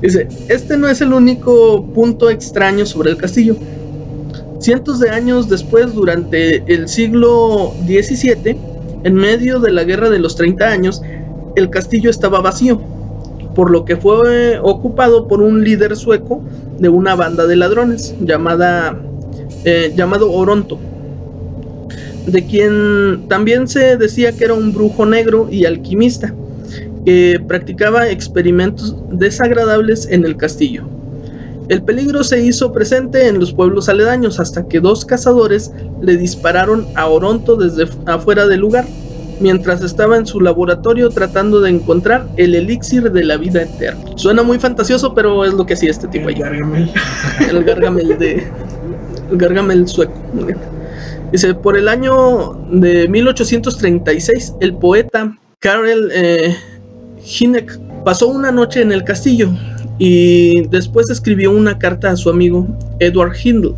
Dice, 0.00 0.26
este 0.48 0.76
no 0.76 0.88
es 0.88 1.00
el 1.00 1.12
único 1.12 1.86
punto 1.92 2.28
extraño 2.28 2.84
sobre 2.86 3.10
el 3.10 3.16
castillo. 3.16 3.56
Cientos 4.62 5.00
de 5.00 5.10
años 5.10 5.48
después, 5.48 5.92
durante 5.92 6.62
el 6.72 6.86
siglo 6.88 7.74
XVII, 7.84 8.56
en 9.02 9.14
medio 9.14 9.58
de 9.58 9.72
la 9.72 9.82
Guerra 9.82 10.08
de 10.08 10.20
los 10.20 10.36
30 10.36 10.64
años, 10.64 11.02
el 11.56 11.68
castillo 11.68 12.08
estaba 12.08 12.40
vacío, 12.40 12.80
por 13.56 13.72
lo 13.72 13.84
que 13.84 13.96
fue 13.96 14.60
ocupado 14.60 15.26
por 15.26 15.42
un 15.42 15.64
líder 15.64 15.96
sueco 15.96 16.44
de 16.78 16.88
una 16.88 17.16
banda 17.16 17.48
de 17.48 17.56
ladrones 17.56 18.14
llamada, 18.20 18.96
eh, 19.64 19.92
llamado 19.96 20.30
Oronto, 20.30 20.78
de 22.28 22.46
quien 22.46 23.24
también 23.26 23.66
se 23.66 23.96
decía 23.96 24.30
que 24.30 24.44
era 24.44 24.54
un 24.54 24.72
brujo 24.72 25.04
negro 25.04 25.48
y 25.50 25.64
alquimista 25.64 26.32
que 27.04 27.40
practicaba 27.48 28.10
experimentos 28.10 28.94
desagradables 29.10 30.06
en 30.08 30.24
el 30.24 30.36
castillo. 30.36 30.84
El 31.68 31.82
peligro 31.82 32.24
se 32.24 32.40
hizo 32.42 32.72
presente 32.72 33.28
en 33.28 33.38
los 33.38 33.52
pueblos 33.52 33.88
aledaños 33.88 34.40
hasta 34.40 34.66
que 34.66 34.80
dos 34.80 35.04
cazadores 35.04 35.70
le 36.00 36.16
dispararon 36.16 36.86
a 36.96 37.06
Oronto 37.06 37.56
desde 37.56 37.86
fu- 37.86 37.98
afuera 38.06 38.46
del 38.46 38.60
lugar, 38.60 38.86
mientras 39.40 39.82
estaba 39.82 40.16
en 40.16 40.26
su 40.26 40.40
laboratorio 40.40 41.08
tratando 41.10 41.60
de 41.60 41.70
encontrar 41.70 42.28
el 42.36 42.54
elixir 42.54 43.10
de 43.10 43.24
la 43.24 43.36
vida 43.36 43.62
eterna. 43.62 44.04
Suena 44.16 44.42
muy 44.42 44.58
fantasioso, 44.58 45.14
pero 45.14 45.44
es 45.44 45.54
lo 45.54 45.64
que 45.64 45.74
hacía 45.74 45.90
este 45.90 46.08
tipo 46.08 46.28
allá 46.28 46.46
Gárgame. 46.50 46.92
el 47.50 47.64
Gargamel 47.64 48.18
de 48.18 48.42
el 49.30 49.36
Gargamel 49.38 49.88
sueco. 49.88 50.12
Dice, 51.30 51.54
por 51.54 51.76
el 51.78 51.88
año 51.88 52.52
de 52.70 53.08
1836, 53.08 54.54
el 54.60 54.74
poeta 54.76 55.38
Karel 55.60 56.10
eh, 56.12 56.54
Hynek 57.24 57.80
pasó 58.04 58.26
una 58.28 58.50
noche 58.52 58.82
en 58.82 58.92
el 58.92 59.04
castillo 59.04 59.48
y 59.98 60.66
después 60.68 61.10
escribió 61.10 61.50
una 61.50 61.78
carta 61.78 62.10
a 62.10 62.16
su 62.16 62.30
amigo 62.30 62.66
Edward 62.98 63.36
Hindle, 63.42 63.74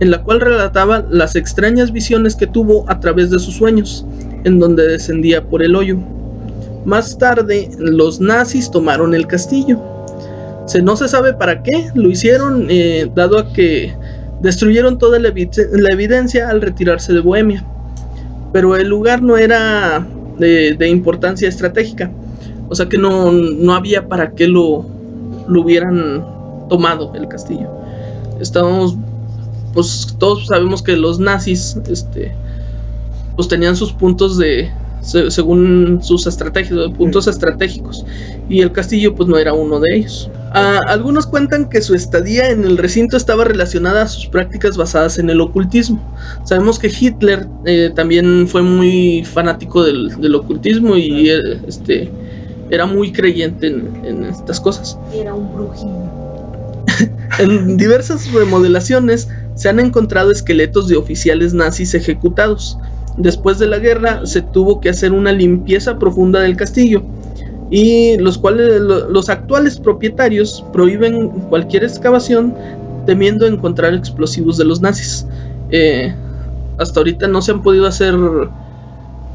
en 0.00 0.10
la 0.10 0.22
cual 0.22 0.40
relataba 0.40 1.04
las 1.10 1.36
extrañas 1.36 1.92
visiones 1.92 2.36
que 2.36 2.46
tuvo 2.46 2.88
a 2.88 3.00
través 3.00 3.30
de 3.30 3.38
sus 3.38 3.54
sueños, 3.54 4.06
en 4.44 4.60
donde 4.60 4.86
descendía 4.86 5.42
por 5.42 5.62
el 5.62 5.74
hoyo. 5.74 5.98
Más 6.84 7.18
tarde, 7.18 7.70
los 7.78 8.20
nazis 8.20 8.70
tomaron 8.70 9.14
el 9.14 9.26
castillo. 9.26 9.80
Se, 10.66 10.80
no 10.80 10.96
se 10.96 11.08
sabe 11.08 11.34
para 11.34 11.62
qué 11.62 11.88
lo 11.94 12.08
hicieron, 12.08 12.66
eh, 12.70 13.10
dado 13.14 13.38
a 13.38 13.52
que 13.52 13.92
destruyeron 14.40 14.98
toda 14.98 15.18
la, 15.18 15.30
la 15.30 15.88
evidencia 15.92 16.48
al 16.48 16.62
retirarse 16.62 17.12
de 17.12 17.20
Bohemia. 17.20 17.64
Pero 18.52 18.76
el 18.76 18.88
lugar 18.88 19.22
no 19.22 19.36
era 19.36 20.06
de, 20.38 20.74
de 20.74 20.88
importancia 20.88 21.48
estratégica, 21.48 22.10
o 22.68 22.74
sea 22.74 22.88
que 22.88 22.96
no, 22.96 23.32
no 23.32 23.74
había 23.74 24.08
para 24.08 24.30
qué 24.32 24.46
lo, 24.46 24.86
lo 25.48 25.62
hubieran 25.62 26.24
tomado 26.68 27.12
el 27.14 27.26
castillo. 27.28 27.68
Estábamos, 28.40 28.96
pues 29.72 30.14
todos 30.18 30.46
sabemos 30.46 30.82
que 30.82 30.96
los 30.96 31.18
nazis, 31.18 31.76
este, 31.88 32.32
pues 33.36 33.48
tenían 33.48 33.76
sus 33.76 33.92
puntos 33.92 34.36
de, 34.38 34.70
se- 35.00 35.30
según 35.30 36.00
sus 36.02 36.26
estrategias, 36.26 36.90
puntos 36.96 37.26
estratégicos, 37.26 38.04
y 38.48 38.60
el 38.60 38.72
castillo 38.72 39.14
pues 39.14 39.28
no 39.28 39.38
era 39.38 39.52
uno 39.52 39.80
de 39.80 39.96
ellos. 39.96 40.30
Ah, 40.52 40.80
algunos 40.88 41.26
cuentan 41.26 41.68
que 41.68 41.80
su 41.82 41.94
estadía 41.94 42.50
en 42.50 42.64
el 42.64 42.78
recinto 42.78 43.16
estaba 43.16 43.44
relacionada 43.44 44.02
a 44.02 44.08
sus 44.08 44.26
prácticas 44.26 44.76
basadas 44.76 45.18
en 45.18 45.28
el 45.30 45.40
ocultismo. 45.40 46.00
Sabemos 46.44 46.78
que 46.78 46.88
Hitler 46.88 47.46
eh, 47.66 47.92
también 47.94 48.48
fue 48.48 48.62
muy 48.62 49.24
fanático 49.24 49.84
del, 49.84 50.08
del 50.20 50.34
ocultismo 50.34 50.96
y 50.96 51.30
eh, 51.30 51.38
este, 51.66 52.10
era 52.70 52.86
muy 52.86 53.12
creyente 53.12 53.66
en, 53.68 54.04
en 54.04 54.24
estas 54.24 54.60
cosas. 54.60 54.98
Era 55.14 55.34
un 55.34 55.54
brujillo. 55.54 56.10
En 57.38 57.76
diversas 57.76 58.32
remodelaciones 58.32 59.28
se 59.54 59.68
han 59.68 59.78
encontrado 59.78 60.30
esqueletos 60.32 60.88
de 60.88 60.96
oficiales 60.96 61.54
nazis 61.54 61.94
ejecutados. 61.94 62.78
Después 63.16 63.58
de 63.58 63.66
la 63.66 63.78
guerra 63.78 64.26
se 64.26 64.42
tuvo 64.42 64.80
que 64.80 64.88
hacer 64.88 65.12
una 65.12 65.32
limpieza 65.32 65.98
profunda 65.98 66.40
del 66.40 66.56
castillo 66.56 67.02
y 67.70 68.16
los 68.18 68.38
cuales 68.38 68.80
lo- 68.80 69.08
los 69.10 69.28
actuales 69.28 69.78
propietarios 69.78 70.64
prohíben 70.72 71.28
cualquier 71.50 71.84
excavación 71.84 72.54
temiendo 73.06 73.46
encontrar 73.46 73.94
explosivos 73.94 74.56
de 74.56 74.64
los 74.64 74.80
nazis. 74.80 75.26
Eh, 75.70 76.14
hasta 76.78 77.00
ahorita 77.00 77.28
no 77.28 77.42
se 77.42 77.52
han 77.52 77.62
podido 77.62 77.86
hacer 77.86 78.14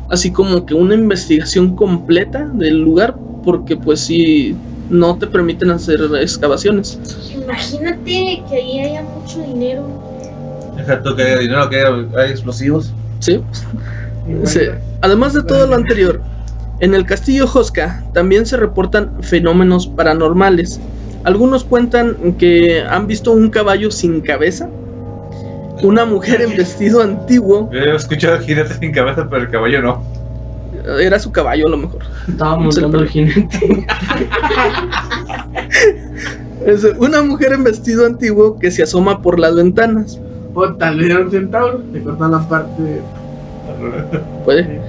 así 0.09 0.31
como 0.31 0.65
que 0.65 0.73
una 0.73 0.95
investigación 0.95 1.75
completa 1.75 2.49
del 2.53 2.79
lugar 2.79 3.15
porque 3.43 3.75
pues 3.75 4.01
sí 4.01 4.55
no 4.89 5.17
te 5.17 5.27
permiten 5.27 5.71
hacer 5.71 5.99
excavaciones. 6.21 6.99
Imagínate 7.33 8.43
que 8.49 8.55
ahí 8.55 8.79
haya 8.79 9.03
mucho 9.03 9.41
dinero. 9.41 9.87
Exacto, 10.77 11.15
que 11.15 11.23
haya 11.23 11.39
dinero, 11.39 11.69
que 11.69 11.77
haya, 11.77 12.21
hay 12.21 12.31
explosivos. 12.31 12.93
¿sí? 13.19 13.41
Sí. 14.45 14.61
Además 15.01 15.33
de 15.33 15.43
todo 15.43 15.67
lo 15.67 15.75
anterior, 15.75 16.21
en 16.79 16.93
el 16.93 17.05
castillo 17.05 17.47
Josca 17.47 18.03
también 18.13 18.45
se 18.45 18.57
reportan 18.57 19.11
fenómenos 19.21 19.87
paranormales. 19.87 20.79
Algunos 21.23 21.63
cuentan 21.63 22.35
que 22.37 22.81
han 22.81 23.07
visto 23.07 23.31
un 23.31 23.49
caballo 23.49 23.91
sin 23.91 24.21
cabeza, 24.21 24.69
una 25.83 26.05
mujer 26.05 26.41
en 26.41 26.55
vestido 26.57 27.01
antiguo, 27.01 27.69
Yo 27.71 27.79
he 27.79 27.95
escuchado 27.95 28.39
jinetes 28.39 28.77
sin 28.79 28.91
cabeza, 28.91 29.27
pero 29.29 29.43
el 29.43 29.49
caballo 29.49 29.81
no. 29.81 30.03
era 30.99 31.19
su 31.19 31.31
caballo 31.31 31.67
a 31.67 31.69
lo 31.69 31.77
mejor. 31.77 32.01
Estaba 32.27 32.57
montando 32.57 32.99
el 32.99 33.07
jinete. 33.09 33.85
Es 36.65 36.83
una 36.97 37.21
mujer 37.21 37.51
en 37.53 37.63
vestido 37.65 38.05
antiguo 38.05 38.57
que 38.57 38.71
se 38.71 38.83
asoma 38.83 39.21
por 39.21 39.37
las 39.39 39.55
ventanas. 39.55 40.19
Puta, 40.53 40.91
le 40.91 41.05
dieron 41.05 41.29
centauro, 41.29 41.81
le 41.91 42.01
cortan 42.01 42.31
la 42.31 42.47
parte. 42.47 43.01
Puede. 44.45 44.79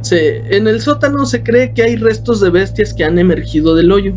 Se- 0.00 0.56
en 0.56 0.66
el 0.66 0.80
sótano 0.80 1.26
se 1.26 1.42
cree 1.42 1.72
que 1.72 1.82
hay 1.84 1.96
restos 1.96 2.40
de 2.40 2.50
bestias 2.50 2.94
que 2.94 3.04
han 3.04 3.18
emergido 3.18 3.74
del 3.76 3.92
hoyo. 3.92 4.14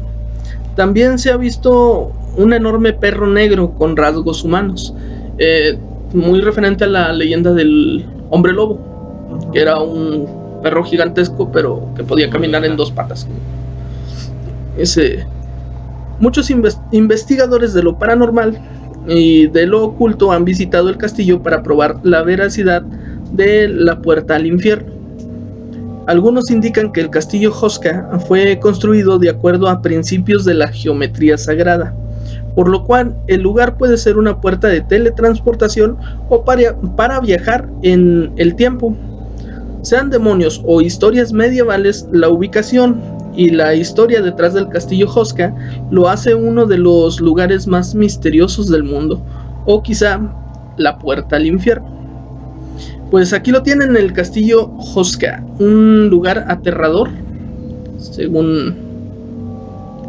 También 0.76 1.20
se 1.20 1.30
ha 1.32 1.38
visto 1.38 2.12
un 2.36 2.54
enorme 2.54 2.94
perro 2.94 3.28
negro 3.28 3.72
con 3.76 3.96
rasgos 3.96 4.44
humanos, 4.44 4.96
eh, 5.38 5.78
muy 6.14 6.42
referente 6.42 6.84
a 6.86 6.88
la 6.88 7.12
leyenda 7.12 7.54
del 7.54 8.06
hombre 8.30 8.54
lobo, 8.54 8.80
que 9.52 9.62
era 9.62 9.80
un 9.80 10.28
perro 10.62 10.84
gigantesco 10.84 11.52
pero 11.52 11.90
que 11.96 12.04
podía 12.04 12.30
caminar 12.30 12.64
en 12.66 12.78
dos 12.78 12.92
patas. 12.92 13.28
Muchos 16.20 16.50
inves- 16.50 16.80
investigadores 16.92 17.74
de 17.74 17.84
lo 17.84 17.98
paranormal 17.98 18.58
y 19.08 19.48
de 19.48 19.66
lo 19.68 19.84
oculto 19.84 20.32
han 20.32 20.46
visitado 20.46 20.90
el 20.90 20.98
castillo 20.98 21.42
para 21.44 21.62
probar 21.64 21.98
la 22.04 22.24
veracidad 22.24 22.82
de 23.32 23.68
la 23.68 24.00
puerta 24.00 24.36
al 24.36 24.46
infierno. 24.46 24.94
Algunos 26.08 26.50
indican 26.52 26.92
que 26.92 27.02
el 27.02 27.10
castillo 27.10 27.52
Josca 27.52 28.08
fue 28.28 28.60
construido 28.60 29.18
de 29.20 29.30
acuerdo 29.30 29.68
a 29.68 29.82
principios 29.82 30.46
de 30.46 30.54
la 30.54 30.68
geometría 30.68 31.38
sagrada, 31.38 31.94
por 32.56 32.70
lo 32.70 32.84
cual 32.84 33.16
el 33.28 33.42
lugar 33.42 33.78
puede 33.78 33.98
ser 33.98 34.18
una 34.18 34.40
puerta 34.40 34.68
de 34.68 34.82
teletransportación 34.82 35.98
o 36.30 36.44
para, 36.44 36.76
para 36.96 37.20
viajar 37.20 37.68
en 37.82 38.32
el 38.38 38.56
tiempo. 38.56 38.96
Sean 39.82 40.10
demonios 40.10 40.62
o 40.66 40.82
historias 40.82 41.34
medievales, 41.34 42.08
la 42.12 42.30
ubicación 42.30 43.02
y 43.36 43.50
la 43.50 43.74
historia 43.74 44.22
detrás 44.22 44.54
del 44.54 44.70
castillo 44.70 45.08
Josca 45.08 45.54
lo 45.92 46.08
hace 46.08 46.36
uno 46.36 46.66
de 46.66 46.78
los 46.78 47.20
lugares 47.20 47.68
más 47.68 47.96
misteriosos 47.96 48.70
del 48.70 48.84
mundo, 48.84 49.22
o 49.66 49.82
quizá 49.82 50.22
la 50.78 50.98
puerta 51.00 51.36
al 51.36 51.46
infierno. 51.46 51.88
Pues 53.12 53.34
aquí 53.34 53.52
lo 53.52 53.62
tienen 53.62 53.96
el 53.96 54.14
castillo 54.14 54.68
Josca, 54.78 55.44
un 55.60 56.10
lugar 56.10 56.46
aterrador, 56.48 57.10
según 57.98 58.76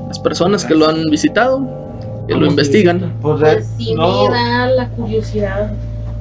las 0.08 0.18
personas 0.18 0.64
que 0.64 0.74
lo 0.74 0.88
han 0.88 1.02
visitado, 1.10 1.83
que 2.26 2.32
lo 2.34 2.38
¿Cómo 2.40 2.44
se 2.46 2.50
investigan. 2.50 3.12
Pues, 3.20 3.40
de- 3.40 3.52
Pues 3.52 3.66
sí 3.76 3.94
no, 3.94 4.28
me 4.30 4.36
da 4.36 4.66
la 4.68 4.88
curiosidad. 4.90 5.72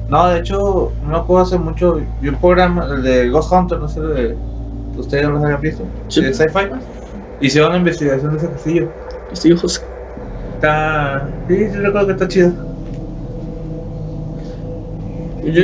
no, 0.08 0.28
de 0.28 0.38
hecho, 0.40 0.92
no 1.06 1.26
puedo 1.26 1.40
hace 1.42 1.58
mucho. 1.58 2.00
Vi 2.20 2.28
un 2.28 2.36
programa, 2.36 2.86
el 2.94 3.02
de 3.02 3.28
Ghost 3.30 3.52
Hunter, 3.52 3.78
no 3.78 3.88
sé, 3.88 4.00
de, 4.00 4.36
ustedes 4.96 5.24
no 5.24 5.32
los 5.32 5.44
hayan 5.44 5.60
visto, 5.60 5.84
Sí. 6.08 6.22
de 6.22 6.34
sci-fi. 6.34 6.68
Hicieron 7.40 7.70
una 7.70 7.78
investigación 7.78 8.30
de 8.32 8.38
ese 8.38 8.48
castillo. 8.50 8.92
Castillo 9.28 9.56
José. 9.58 9.80
Está. 10.54 11.28
Sí, 11.48 11.56
sí, 11.56 11.76
recuerdo 11.76 12.06
que 12.06 12.12
está 12.12 12.28
chido. 12.28 12.52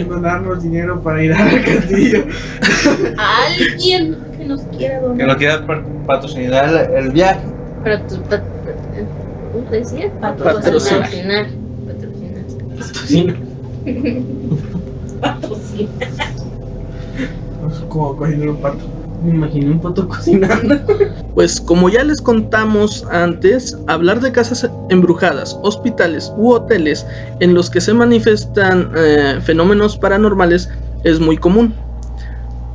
No 0.08 0.20
darnos 0.20 0.62
dinero 0.62 1.00
para 1.00 1.22
ir 1.24 1.32
al 1.32 1.64
castillo. 1.64 2.24
Alguien 3.16 4.18
que 4.36 4.44
nos 4.44 4.62
quiera 4.64 5.00
Que 5.00 5.06
donar. 5.06 5.26
no 5.28 5.36
quiera 5.36 5.66
par- 5.66 5.84
patrocinar 6.06 6.68
el, 6.90 6.96
el 7.06 7.10
viaje. 7.12 7.40
Para 7.82 8.06
tu, 8.06 8.16
pat- 8.24 8.42
¿Cómo 8.42 8.49
te 8.49 8.49
decía? 9.70 10.12
Patrocinar. 10.20 11.48
Patrocinar. 11.86 12.44
Patrocinar. 12.78 13.36
Patrocinar. 15.20 15.90
Como 17.88 18.10
un 18.10 18.56
pato. 18.60 18.78
Me 19.24 19.30
imaginé 19.30 19.70
un 19.72 19.80
pato 19.80 20.08
cocinando. 20.08 20.80
Pues 21.34 21.60
como 21.60 21.88
ya 21.88 22.04
les 22.04 22.20
contamos 22.20 23.04
antes, 23.10 23.76
hablar 23.86 24.20
de 24.20 24.32
casas 24.32 24.68
embrujadas, 24.88 25.58
hospitales 25.62 26.32
u 26.36 26.52
hoteles 26.52 27.06
en 27.40 27.54
los 27.54 27.68
que 27.68 27.80
se 27.80 27.92
manifiestan 27.92 28.90
eh, 28.96 29.38
fenómenos 29.42 29.96
paranormales 29.96 30.70
es 31.04 31.20
muy 31.20 31.36
común. 31.36 31.74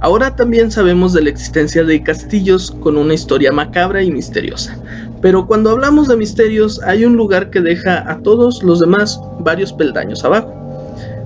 Ahora 0.01 0.35
también 0.35 0.69
sabemos 0.69 1.13
de 1.13 1.23
la 1.23 1.29
existencia 1.31 1.83
de 1.83 2.03
castillos 2.03 2.71
con 2.81 2.97
una 2.97 3.15
historia 3.15 3.51
macabra 3.51 4.03
y 4.03 4.11
misteriosa. 4.11 4.77
Pero 5.25 5.47
cuando 5.47 5.71
hablamos 5.71 6.07
de 6.07 6.17
misterios 6.17 6.79
hay 6.83 7.03
un 7.03 7.15
lugar 7.15 7.49
que 7.49 7.59
deja 7.59 8.07
a 8.11 8.19
todos 8.19 8.61
los 8.61 8.79
demás 8.79 9.19
varios 9.39 9.73
peldaños 9.73 10.23
abajo. 10.23 10.53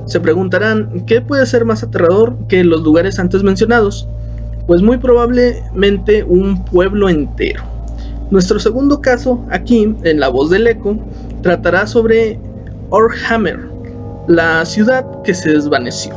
Se 0.05 0.21
preguntarán, 0.21 1.03
¿qué 1.05 1.19
puede 1.19 1.45
ser 1.45 1.65
más 1.65 1.83
aterrador 1.83 2.33
que 2.47 2.63
los 2.63 2.79
lugares 2.79 3.19
antes 3.19 3.43
mencionados? 3.43 4.07
Pues 4.67 4.81
muy 4.81 4.99
probablemente 4.99 6.23
un 6.23 6.63
pueblo 6.63 7.09
entero. 7.09 7.61
Nuestro 8.31 8.57
segundo 8.57 9.01
caso, 9.01 9.45
aquí, 9.49 9.93
en 10.03 10.19
La 10.21 10.29
Voz 10.29 10.49
del 10.49 10.67
Eco, 10.67 10.97
tratará 11.41 11.85
sobre 11.85 12.39
Orhammer, 12.91 13.59
la 14.29 14.63
ciudad 14.63 15.05
que 15.23 15.33
se 15.33 15.51
desvaneció. 15.51 16.13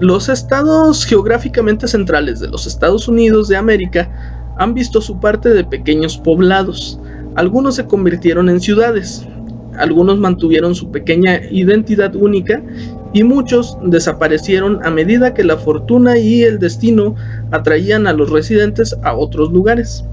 Los 0.00 0.28
estados 0.28 1.04
geográficamente 1.04 1.86
centrales 1.86 2.40
de 2.40 2.48
los 2.48 2.66
Estados 2.66 3.06
Unidos 3.06 3.46
de 3.46 3.56
América 3.56 4.39
han 4.60 4.74
visto 4.74 5.00
su 5.00 5.18
parte 5.18 5.48
de 5.48 5.64
pequeños 5.64 6.18
poblados. 6.18 7.00
Algunos 7.34 7.76
se 7.76 7.86
convirtieron 7.86 8.50
en 8.50 8.60
ciudades, 8.60 9.26
algunos 9.78 10.18
mantuvieron 10.18 10.74
su 10.74 10.90
pequeña 10.90 11.40
identidad 11.50 12.14
única 12.14 12.62
y 13.14 13.24
muchos 13.24 13.78
desaparecieron 13.82 14.84
a 14.84 14.90
medida 14.90 15.32
que 15.32 15.44
la 15.44 15.56
fortuna 15.56 16.18
y 16.18 16.42
el 16.42 16.58
destino 16.58 17.14
atraían 17.50 18.06
a 18.06 18.12
los 18.12 18.28
residentes 18.28 18.94
a 19.02 19.14
otros 19.14 19.50
lugares. 19.50 20.04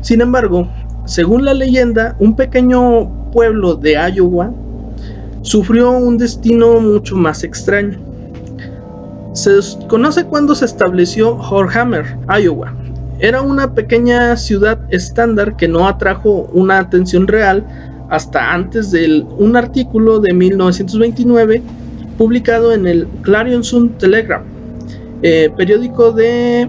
Sin 0.00 0.20
embargo, 0.20 0.68
según 1.04 1.44
la 1.44 1.54
leyenda, 1.54 2.16
un 2.18 2.34
pequeño 2.34 3.30
pueblo 3.30 3.76
de 3.76 3.92
Iowa 3.92 4.52
sufrió 5.42 5.92
un 5.92 6.18
destino 6.18 6.80
mucho 6.80 7.14
más 7.14 7.44
extraño. 7.44 7.96
Se 9.34 9.50
desconoce 9.52 10.24
cuándo 10.24 10.56
se 10.56 10.64
estableció 10.64 11.36
Horhammer, 11.36 12.18
Iowa. 12.42 12.74
Era 13.20 13.42
una 13.42 13.74
pequeña 13.74 14.36
ciudad 14.36 14.78
estándar 14.90 15.56
que 15.56 15.68
no 15.68 15.86
atrajo 15.86 16.48
una 16.52 16.78
atención 16.78 17.28
real 17.28 17.64
hasta 18.10 18.52
antes 18.52 18.90
de 18.90 19.24
un 19.38 19.56
artículo 19.56 20.18
de 20.20 20.32
1929 20.32 21.62
publicado 22.18 22.72
en 22.72 22.86
el 22.86 23.06
Clarion 23.22 23.62
Sun 23.62 23.90
Telegram, 23.98 24.42
eh, 25.22 25.50
periódico 25.56 26.12
de 26.12 26.68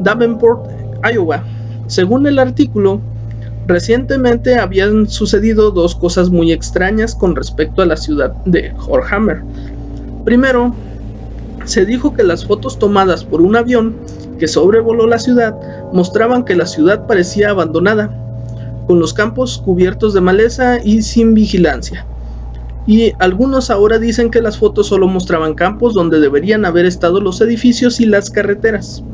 Davenport, 0.00 0.66
Iowa. 1.12 1.44
Según 1.86 2.26
el 2.26 2.38
artículo, 2.38 3.00
recientemente 3.66 4.56
habían 4.56 5.08
sucedido 5.08 5.70
dos 5.70 5.94
cosas 5.94 6.30
muy 6.30 6.52
extrañas 6.52 7.14
con 7.14 7.36
respecto 7.36 7.82
a 7.82 7.86
la 7.86 7.96
ciudad 7.96 8.32
de 8.44 8.72
Horhammer. 8.88 9.42
Primero, 10.24 10.74
se 11.64 11.84
dijo 11.84 12.14
que 12.14 12.24
las 12.24 12.44
fotos 12.44 12.78
tomadas 12.78 13.24
por 13.24 13.40
un 13.40 13.56
avión 13.56 13.94
que 14.40 14.48
sobrevoló 14.48 15.06
la 15.06 15.20
ciudad 15.20 15.54
mostraban 15.92 16.44
que 16.44 16.56
la 16.56 16.66
ciudad 16.66 17.06
parecía 17.06 17.50
abandonada, 17.50 18.10
con 18.88 18.98
los 18.98 19.14
campos 19.14 19.58
cubiertos 19.64 20.14
de 20.14 20.20
maleza 20.20 20.80
y 20.82 21.02
sin 21.02 21.34
vigilancia. 21.34 22.04
Y 22.86 23.12
algunos 23.20 23.70
ahora 23.70 23.98
dicen 23.98 24.30
que 24.30 24.42
las 24.42 24.58
fotos 24.58 24.88
solo 24.88 25.06
mostraban 25.06 25.54
campos 25.54 25.94
donde 25.94 26.18
deberían 26.18 26.64
haber 26.64 26.86
estado 26.86 27.20
los 27.20 27.40
edificios 27.40 28.00
y 28.00 28.06
las 28.06 28.30
carreteras, 28.30 29.04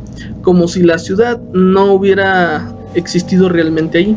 como 0.41 0.69
si 0.69 0.83
la 0.83 0.99
ciudad 0.99 1.39
no 1.53 1.93
hubiera 1.93 2.73
existido 2.95 3.51
realmente 3.51 3.99
ahí. 3.99 4.17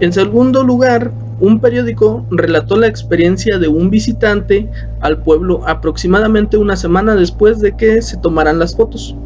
En 0.00 0.12
segundo 0.12 0.64
lugar, 0.64 1.12
un 1.40 1.60
periódico 1.60 2.26
relató 2.30 2.76
la 2.76 2.88
experiencia 2.88 3.58
de 3.58 3.68
un 3.68 3.88
visitante 3.88 4.68
al 5.00 5.22
pueblo 5.22 5.66
aproximadamente 5.66 6.56
una 6.56 6.76
semana 6.76 7.14
después 7.14 7.60
de 7.60 7.76
que 7.76 8.02
se 8.02 8.16
tomaran 8.16 8.58
las 8.58 8.76
fotos. 8.76 9.16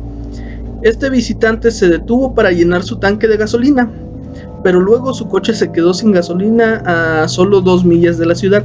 Este 0.86 1.10
visitante 1.10 1.72
se 1.72 1.88
detuvo 1.88 2.32
para 2.32 2.52
llenar 2.52 2.84
su 2.84 2.98
tanque 3.00 3.26
de 3.26 3.36
gasolina, 3.36 3.90
pero 4.62 4.78
luego 4.78 5.12
su 5.12 5.26
coche 5.26 5.52
se 5.52 5.72
quedó 5.72 5.92
sin 5.92 6.12
gasolina 6.12 6.80
a 6.86 7.26
solo 7.26 7.60
dos 7.60 7.84
millas 7.84 8.18
de 8.18 8.26
la 8.26 8.36
ciudad. 8.36 8.64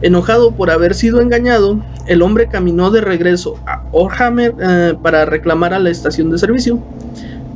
Enojado 0.00 0.52
por 0.52 0.70
haber 0.70 0.94
sido 0.94 1.20
engañado, 1.20 1.82
el 2.06 2.22
hombre 2.22 2.46
caminó 2.46 2.92
de 2.92 3.00
regreso 3.00 3.58
a 3.66 3.82
Orhammer 3.90 4.54
eh, 4.60 4.94
para 5.02 5.24
reclamar 5.24 5.74
a 5.74 5.80
la 5.80 5.90
estación 5.90 6.30
de 6.30 6.38
servicio. 6.38 6.78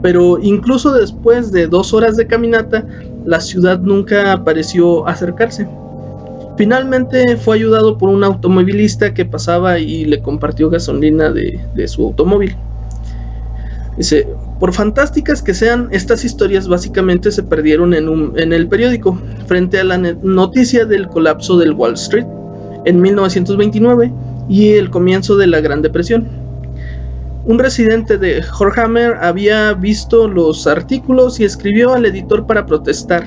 Pero 0.02 0.40
incluso 0.42 0.92
después 0.92 1.52
de 1.52 1.68
dos 1.68 1.94
horas 1.94 2.16
de 2.16 2.26
caminata, 2.26 2.84
la 3.24 3.40
ciudad 3.40 3.78
nunca 3.78 4.42
pareció 4.42 5.06
acercarse. 5.06 5.68
Finalmente 6.56 7.36
fue 7.36 7.54
ayudado 7.54 7.96
por 7.96 8.08
un 8.08 8.24
automovilista 8.24 9.14
que 9.14 9.24
pasaba 9.24 9.78
y 9.78 10.04
le 10.04 10.20
compartió 10.20 10.68
gasolina 10.68 11.30
de, 11.30 11.60
de 11.76 11.86
su 11.86 12.06
automóvil. 12.06 12.56
Dice, 13.98 14.28
por 14.60 14.72
fantásticas 14.72 15.42
que 15.42 15.52
sean, 15.54 15.88
estas 15.90 16.24
historias 16.24 16.68
básicamente 16.68 17.32
se 17.32 17.42
perdieron 17.42 17.94
en, 17.94 18.08
un- 18.08 18.38
en 18.38 18.52
el 18.52 18.68
periódico, 18.68 19.20
frente 19.46 19.80
a 19.80 19.84
la 19.84 19.98
noticia 19.98 20.84
del 20.86 21.08
colapso 21.08 21.58
del 21.58 21.72
Wall 21.72 21.94
Street 21.94 22.26
en 22.84 23.00
1929 23.02 24.12
y 24.48 24.68
el 24.74 24.88
comienzo 24.90 25.36
de 25.36 25.48
la 25.48 25.60
Gran 25.60 25.82
Depresión. 25.82 26.28
Un 27.44 27.58
residente 27.58 28.18
de 28.18 28.42
Horhammer 28.58 29.16
había 29.20 29.72
visto 29.74 30.28
los 30.28 30.66
artículos 30.66 31.40
y 31.40 31.44
escribió 31.44 31.94
al 31.94 32.06
editor 32.06 32.46
para 32.46 32.66
protestar 32.66 33.24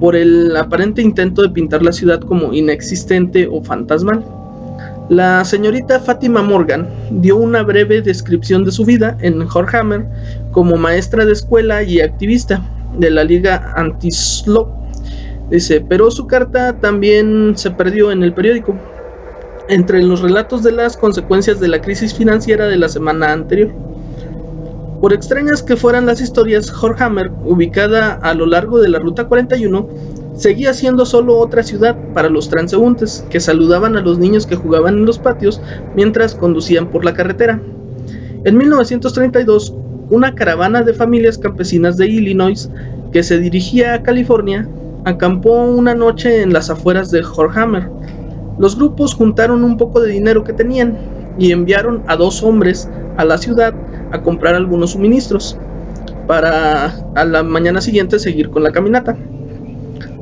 por 0.00 0.16
el 0.16 0.56
aparente 0.56 1.02
intento 1.02 1.42
de 1.42 1.50
pintar 1.50 1.82
la 1.82 1.92
ciudad 1.92 2.20
como 2.20 2.52
inexistente 2.54 3.48
o 3.50 3.62
fantasmal. 3.62 4.24
La 5.08 5.42
señorita 5.42 6.00
Fátima 6.00 6.42
Morgan 6.42 6.86
dio 7.10 7.38
una 7.38 7.62
breve 7.62 8.02
descripción 8.02 8.62
de 8.64 8.72
su 8.72 8.84
vida 8.84 9.16
en 9.22 9.40
Horhammer 9.40 10.04
como 10.52 10.76
maestra 10.76 11.24
de 11.24 11.32
escuela 11.32 11.82
y 11.82 12.02
activista 12.02 12.62
de 12.98 13.10
la 13.10 13.24
Liga 13.24 13.72
Anti-Slow. 13.76 14.68
Dice, 15.50 15.80
pero 15.80 16.10
su 16.10 16.26
carta 16.26 16.78
también 16.78 17.56
se 17.56 17.70
perdió 17.70 18.12
en 18.12 18.22
el 18.22 18.34
periódico, 18.34 18.76
entre 19.70 20.02
los 20.02 20.20
relatos 20.20 20.62
de 20.62 20.72
las 20.72 20.94
consecuencias 20.98 21.58
de 21.58 21.68
la 21.68 21.80
crisis 21.80 22.12
financiera 22.12 22.66
de 22.66 22.76
la 22.76 22.90
semana 22.90 23.32
anterior. 23.32 23.72
Por 25.00 25.14
extrañas 25.14 25.62
que 25.62 25.76
fueran 25.76 26.04
las 26.04 26.20
historias, 26.20 26.70
Horhammer, 26.82 27.30
ubicada 27.46 28.18
a 28.20 28.34
lo 28.34 28.44
largo 28.44 28.78
de 28.78 28.90
la 28.90 28.98
Ruta 28.98 29.24
41, 29.26 29.88
seguía 30.38 30.72
siendo 30.72 31.04
solo 31.04 31.36
otra 31.36 31.64
ciudad 31.64 31.96
para 32.14 32.28
los 32.28 32.48
transeúntes 32.48 33.26
que 33.28 33.40
saludaban 33.40 33.96
a 33.96 34.00
los 34.00 34.18
niños 34.18 34.46
que 34.46 34.54
jugaban 34.54 34.94
en 34.94 35.04
los 35.04 35.18
patios 35.18 35.60
mientras 35.96 36.36
conducían 36.36 36.90
por 36.90 37.04
la 37.04 37.12
carretera. 37.12 37.60
En 38.44 38.56
1932, 38.56 39.74
una 40.10 40.36
caravana 40.36 40.82
de 40.82 40.94
familias 40.94 41.38
campesinas 41.38 41.96
de 41.96 42.06
Illinois 42.06 42.70
que 43.12 43.24
se 43.24 43.38
dirigía 43.38 43.94
a 43.94 44.02
California 44.02 44.68
acampó 45.04 45.64
una 45.64 45.94
noche 45.94 46.42
en 46.42 46.52
las 46.52 46.70
afueras 46.70 47.10
de 47.10 47.24
Horhammer. 47.24 47.90
Los 48.58 48.76
grupos 48.76 49.14
juntaron 49.14 49.64
un 49.64 49.76
poco 49.76 50.00
de 50.00 50.12
dinero 50.12 50.44
que 50.44 50.52
tenían 50.52 50.96
y 51.36 51.50
enviaron 51.50 52.04
a 52.06 52.14
dos 52.14 52.44
hombres 52.44 52.88
a 53.16 53.24
la 53.24 53.38
ciudad 53.38 53.74
a 54.12 54.22
comprar 54.22 54.54
algunos 54.54 54.92
suministros 54.92 55.58
para 56.28 56.86
a 57.16 57.24
la 57.24 57.42
mañana 57.42 57.80
siguiente 57.80 58.20
seguir 58.20 58.50
con 58.50 58.62
la 58.62 58.70
caminata. 58.70 59.16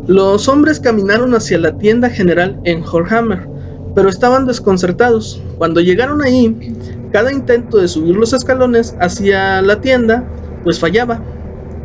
Los 0.06 0.48
hombres 0.48 0.78
caminaron 0.78 1.34
hacia 1.34 1.58
la 1.58 1.76
tienda 1.78 2.08
general 2.08 2.60
en 2.64 2.84
Horhammer, 2.84 3.48
pero 3.94 4.08
estaban 4.08 4.46
desconcertados. 4.46 5.42
Cuando 5.58 5.80
llegaron 5.80 6.22
ahí, 6.22 6.74
cada 7.12 7.32
intento 7.32 7.78
de 7.78 7.88
subir 7.88 8.14
los 8.14 8.32
escalones 8.32 8.94
hacia 9.00 9.62
la 9.62 9.80
tienda, 9.80 10.24
pues 10.62 10.78
fallaba, 10.78 11.22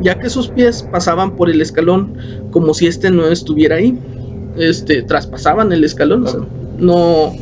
ya 0.00 0.18
que 0.18 0.30
sus 0.30 0.48
pies 0.48 0.82
pasaban 0.82 1.34
por 1.36 1.50
el 1.50 1.60
escalón 1.60 2.16
como 2.50 2.74
si 2.74 2.86
este 2.86 3.10
no 3.10 3.26
estuviera 3.26 3.76
ahí. 3.76 3.98
Este, 4.56 5.02
traspasaban 5.02 5.72
el 5.72 5.82
escalón, 5.82 6.26
o 6.26 6.28
sea, 6.28 6.40
no, 6.78 7.32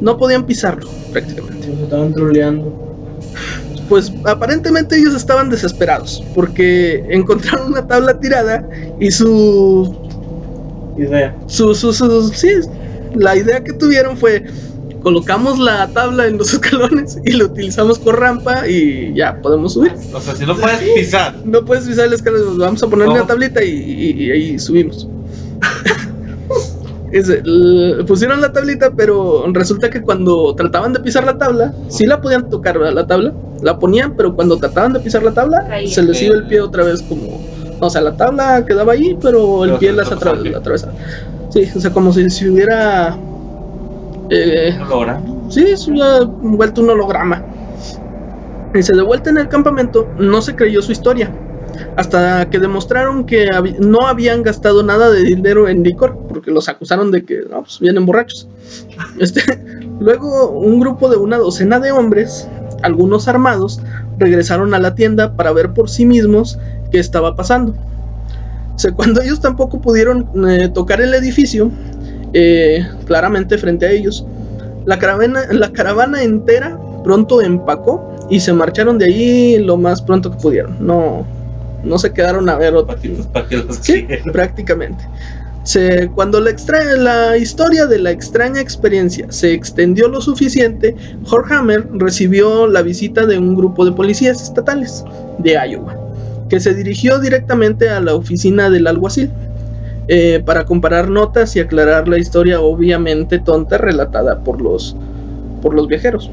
no 0.00 0.18
podían 0.18 0.44
pisarlo 0.44 0.88
prácticamente. 1.12 1.68
Nos 1.68 1.78
estaban 1.78 2.12
troleando. 2.12 2.96
Pues 3.92 4.10
aparentemente 4.24 4.96
ellos 4.96 5.12
estaban 5.14 5.50
desesperados 5.50 6.24
porque 6.34 7.04
encontraron 7.10 7.72
una 7.72 7.86
tabla 7.86 8.18
tirada 8.18 8.66
y 8.98 9.10
su 9.10 9.94
Idea. 10.96 11.36
su, 11.46 11.74
su, 11.74 11.92
su- 11.92 12.28
sí, 12.30 12.48
la 13.16 13.36
idea 13.36 13.62
que 13.62 13.74
tuvieron 13.74 14.16
fue 14.16 14.44
colocamos 15.02 15.58
la 15.58 15.86
tabla 15.92 16.26
en 16.26 16.38
los 16.38 16.54
escalones 16.54 17.18
y 17.26 17.32
lo 17.32 17.44
utilizamos 17.44 17.98
con 17.98 18.16
rampa 18.16 18.66
y 18.66 19.12
ya 19.14 19.38
podemos 19.42 19.74
subir. 19.74 19.92
O 20.14 20.20
sea, 20.22 20.34
si 20.36 20.46
no 20.46 20.56
puedes 20.56 20.78
pisar. 20.94 21.34
No 21.44 21.62
puedes 21.66 21.84
pisar 21.86 22.06
el 22.06 22.14
escalón, 22.14 22.56
vamos 22.56 22.82
a 22.82 22.88
poner 22.88 23.08
No. 23.08 23.12
una 23.12 23.26
tablita 23.26 23.62
y, 23.62 23.68
y- 23.72 24.24
y 24.24 24.30
ahí 24.30 24.58
subimos. 24.58 25.06
Es, 27.12 27.28
el- 27.28 28.04
pusieron 28.06 28.40
la 28.40 28.52
tablita, 28.52 28.90
pero 28.96 29.44
resulta 29.52 29.90
que 29.90 30.02
cuando 30.02 30.54
trataban 30.54 30.94
de 30.94 31.00
pisar 31.00 31.24
la 31.24 31.36
tabla, 31.36 31.74
sí 31.86 32.06
la 32.06 32.20
podían 32.22 32.48
tocar 32.48 32.78
¿verdad? 32.78 32.94
la 32.94 33.06
tabla, 33.06 33.34
la 33.60 33.78
ponían, 33.78 34.14
pero 34.16 34.34
cuando 34.34 34.56
trataban 34.58 34.94
de 34.94 35.00
pisar 35.00 35.22
la 35.22 35.32
tabla, 35.34 35.62
Caía. 35.68 35.88
se 35.88 36.02
les 36.02 36.22
iba 36.22 36.34
el 36.34 36.46
pie 36.46 36.60
otra 36.62 36.84
vez 36.84 37.02
como... 37.02 37.42
O 37.80 37.90
sea, 37.90 38.00
la 38.00 38.16
tabla 38.16 38.64
quedaba 38.66 38.92
ahí, 38.92 39.18
pero 39.20 39.64
el 39.64 39.70
Pero 39.70 39.78
pie 39.80 39.90
se 39.90 39.96
las 39.96 40.12
atra- 40.12 40.40
la 40.50 40.58
atravesaba. 40.58 40.94
Sí, 41.50 41.68
o 41.76 41.80
sea, 41.80 41.92
como 41.92 42.12
si 42.12 42.30
se 42.30 42.48
hubiera... 42.48 43.18
eh, 44.30 44.74
logra. 44.88 45.22
Sí, 45.50 45.76
se 45.76 45.90
hubiera 45.90 46.20
vuelto 46.40 46.80
un 46.80 46.90
holograma. 46.90 47.44
Dice, 48.72 48.96
de 48.96 49.02
vuelta 49.02 49.28
en 49.28 49.36
el 49.36 49.48
campamento, 49.48 50.12
no 50.16 50.40
se 50.40 50.56
creyó 50.56 50.80
su 50.80 50.92
historia. 50.92 51.41
Hasta 51.96 52.48
que 52.50 52.58
demostraron 52.58 53.24
que 53.24 53.48
no 53.80 54.06
habían 54.06 54.42
gastado 54.42 54.82
nada 54.82 55.10
de 55.10 55.22
dinero 55.22 55.68
en 55.68 55.82
licor, 55.82 56.18
porque 56.28 56.50
los 56.50 56.68
acusaron 56.68 57.10
de 57.10 57.24
que 57.24 57.42
pues, 57.50 57.80
vienen 57.80 58.06
borrachos. 58.06 58.48
Este, 59.18 59.42
luego, 60.00 60.50
un 60.50 60.80
grupo 60.80 61.08
de 61.08 61.16
una 61.16 61.38
docena 61.38 61.80
de 61.80 61.92
hombres, 61.92 62.48
algunos 62.82 63.28
armados, 63.28 63.80
regresaron 64.18 64.74
a 64.74 64.78
la 64.78 64.94
tienda 64.94 65.36
para 65.36 65.52
ver 65.52 65.72
por 65.72 65.88
sí 65.90 66.06
mismos 66.06 66.58
qué 66.90 66.98
estaba 66.98 67.36
pasando. 67.36 67.74
Cuando 68.96 69.20
ellos 69.20 69.40
tampoco 69.40 69.80
pudieron 69.80 70.26
eh, 70.48 70.68
tocar 70.68 71.00
el 71.00 71.14
edificio, 71.14 71.70
eh, 72.32 72.86
claramente 73.06 73.58
frente 73.58 73.86
a 73.86 73.90
ellos, 73.90 74.24
la 74.86 74.98
caravana, 74.98 75.44
la 75.50 75.70
caravana 75.72 76.22
entera 76.22 76.78
pronto 77.04 77.42
empacó 77.42 78.12
y 78.30 78.40
se 78.40 78.52
marcharon 78.52 78.98
de 78.98 79.04
ahí 79.06 79.58
lo 79.58 79.76
más 79.76 80.02
pronto 80.02 80.30
que 80.30 80.38
pudieron. 80.38 80.76
No, 80.84 81.26
no 81.84 81.98
se 81.98 82.12
quedaron 82.12 82.48
a 82.48 82.56
ver 82.56 82.74
para 83.32 83.48
que 83.48 83.56
los 83.56 83.76
Sí, 83.76 84.06
prácticamente. 84.32 85.04
Se, 85.64 86.08
cuando 86.08 86.40
la, 86.40 86.50
extra- 86.50 86.96
la 86.96 87.36
historia 87.36 87.86
de 87.86 87.98
la 88.00 88.10
extraña 88.10 88.60
experiencia 88.60 89.26
se 89.30 89.52
extendió 89.52 90.08
lo 90.08 90.20
suficiente, 90.20 90.96
Horhammer 91.30 91.86
recibió 91.92 92.66
la 92.66 92.82
visita 92.82 93.26
de 93.26 93.38
un 93.38 93.54
grupo 93.54 93.84
de 93.84 93.92
policías 93.92 94.42
estatales 94.42 95.04
de 95.38 95.52
Iowa, 95.52 95.94
que 96.48 96.58
se 96.58 96.74
dirigió 96.74 97.20
directamente 97.20 97.88
a 97.90 98.00
la 98.00 98.14
oficina 98.14 98.70
del 98.70 98.88
alguacil 98.88 99.30
eh, 100.08 100.42
para 100.44 100.64
comparar 100.64 101.08
notas 101.08 101.54
y 101.54 101.60
aclarar 101.60 102.08
la 102.08 102.18
historia 102.18 102.60
obviamente 102.60 103.38
tonta 103.38 103.78
relatada 103.78 104.40
por 104.42 104.60
los, 104.60 104.96
por 105.62 105.74
los 105.74 105.86
viajeros. 105.86 106.28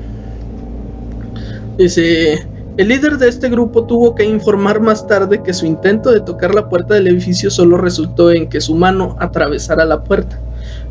Dice, 1.78 2.49
el 2.80 2.88
líder 2.88 3.18
de 3.18 3.28
este 3.28 3.50
grupo 3.50 3.84
tuvo 3.84 4.16
que 4.16 4.24
informar 4.24 4.80
más 4.80 5.06
tarde 5.06 5.44
que 5.44 5.54
su 5.54 5.66
intento 5.66 6.12
de 6.12 6.22
tocar 6.22 6.56
la 6.56 6.70
puerta 6.70 6.94
del 6.94 7.08
edificio 7.08 7.52
solo 7.52 7.76
resultó 7.76 8.32
en 8.32 8.48
que 8.48 8.62
su 8.62 8.74
mano 8.74 9.18
atravesara 9.20 9.84
la 9.84 10.02
puerta, 10.02 10.40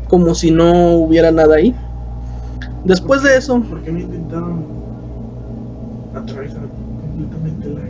como 0.07 0.35
si 0.35 0.51
no 0.51 0.97
hubiera 0.97 1.31
nada 1.31 1.55
ahí. 1.55 1.73
Después 2.83 3.23
de 3.23 3.35
eso, 3.35 3.59
¿Por 3.61 3.81
qué 3.81 3.91
no 3.91 4.01
intentaron 4.01 4.65
completamente 6.13 7.69
la, 7.69 7.81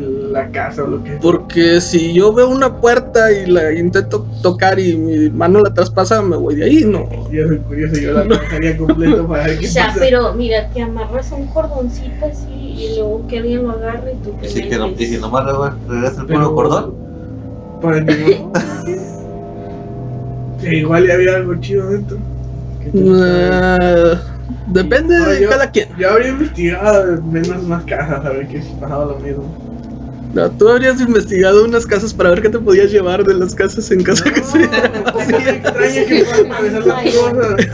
la 0.00 0.48
casa 0.50 0.84
o 0.84 0.86
lo 0.86 1.02
que 1.04 1.12
porque 1.22 1.80
si 1.80 2.12
yo 2.14 2.32
veo 2.32 2.48
una 2.48 2.76
puerta 2.80 3.32
y 3.32 3.46
la 3.46 3.72
intento 3.72 4.26
tocar 4.42 4.78
y 4.78 4.96
mi 4.96 5.30
mano 5.30 5.60
la 5.60 5.72
traspasa, 5.72 6.22
me 6.22 6.36
voy 6.36 6.56
de 6.56 6.64
ahí, 6.64 6.84
no. 6.84 7.08
Yo 7.30 7.46
soy 7.48 7.58
curioso, 7.58 7.96
yo 8.00 8.12
la 8.12 8.20
atravesaría 8.20 8.76
completo 8.76 9.26
para 9.26 9.44
ver 9.46 9.58
qué 9.58 9.66
O 9.66 9.70
sea, 9.70 9.86
pasa. 9.88 9.98
pero 10.00 10.34
mira, 10.34 10.68
te 10.70 10.82
amarras 10.82 11.30
un 11.32 11.46
cordoncito 11.48 12.26
así 12.26 12.50
y 12.52 12.94
luego 12.96 13.26
que 13.28 13.38
alguien 13.38 13.62
lo 13.64 13.70
agarre 13.70 14.12
y 14.14 14.16
tú 14.24 14.30
te 14.40 14.48
Sí, 14.48 14.62
que 14.68 14.76
no, 14.78 14.88
y 14.88 15.06
si 15.06 15.18
nomás 15.18 15.44
luego 15.44 15.70
regresa 15.88 16.20
el 16.20 16.26
Pero- 16.26 16.40
puro 16.40 16.54
cordón. 16.54 16.94
Para 17.80 17.98
el 17.98 18.06
Sí, 20.60 20.68
igual 20.68 21.06
ya 21.06 21.14
había 21.14 21.36
algo 21.36 21.54
chido 21.56 21.88
dentro. 21.90 22.16
Eh, 22.94 24.14
depende 24.68 25.18
No, 25.18 25.28
de 25.28 25.42
yo- 25.42 25.48
cada 25.50 25.70
quien. 25.70 25.88
Yo 25.98 26.10
habría 26.10 26.28
investigado 26.28 27.20
menos 27.22 27.62
más 27.64 27.84
casas 27.84 28.24
a 28.24 28.30
ver 28.30 28.46
qué 28.48 28.62
si 28.62 28.72
pasaba 28.74 29.04
lo 29.04 29.18
mismo. 29.18 29.44
No, 30.34 30.50
tú 30.50 30.68
habrías 30.68 31.00
investigado 31.00 31.64
unas 31.64 31.86
casas 31.86 32.12
para 32.12 32.30
ver 32.30 32.42
qué 32.42 32.48
te 32.50 32.58
podías 32.58 32.90
llevar 32.90 33.24
de 33.24 33.34
las 33.34 33.54
casas 33.54 33.90
en 33.90 34.04
sea. 34.04 34.24
No, 35.04 35.18
que 36.06 36.24
cosas. 36.24 37.66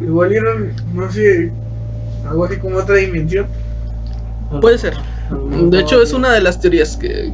Igual 0.00 0.32
eran, 0.32 0.72
no 0.94 1.10
sé, 1.10 1.52
algo 2.28 2.44
así 2.44 2.56
como 2.56 2.78
otra 2.78 2.96
dimensión. 2.96 3.46
Puede 4.60 4.78
ser. 4.78 4.94
De 5.70 5.80
hecho, 5.80 6.02
es 6.02 6.12
una 6.12 6.32
de 6.32 6.40
las 6.40 6.60
teorías 6.60 6.96
que, 6.96 7.32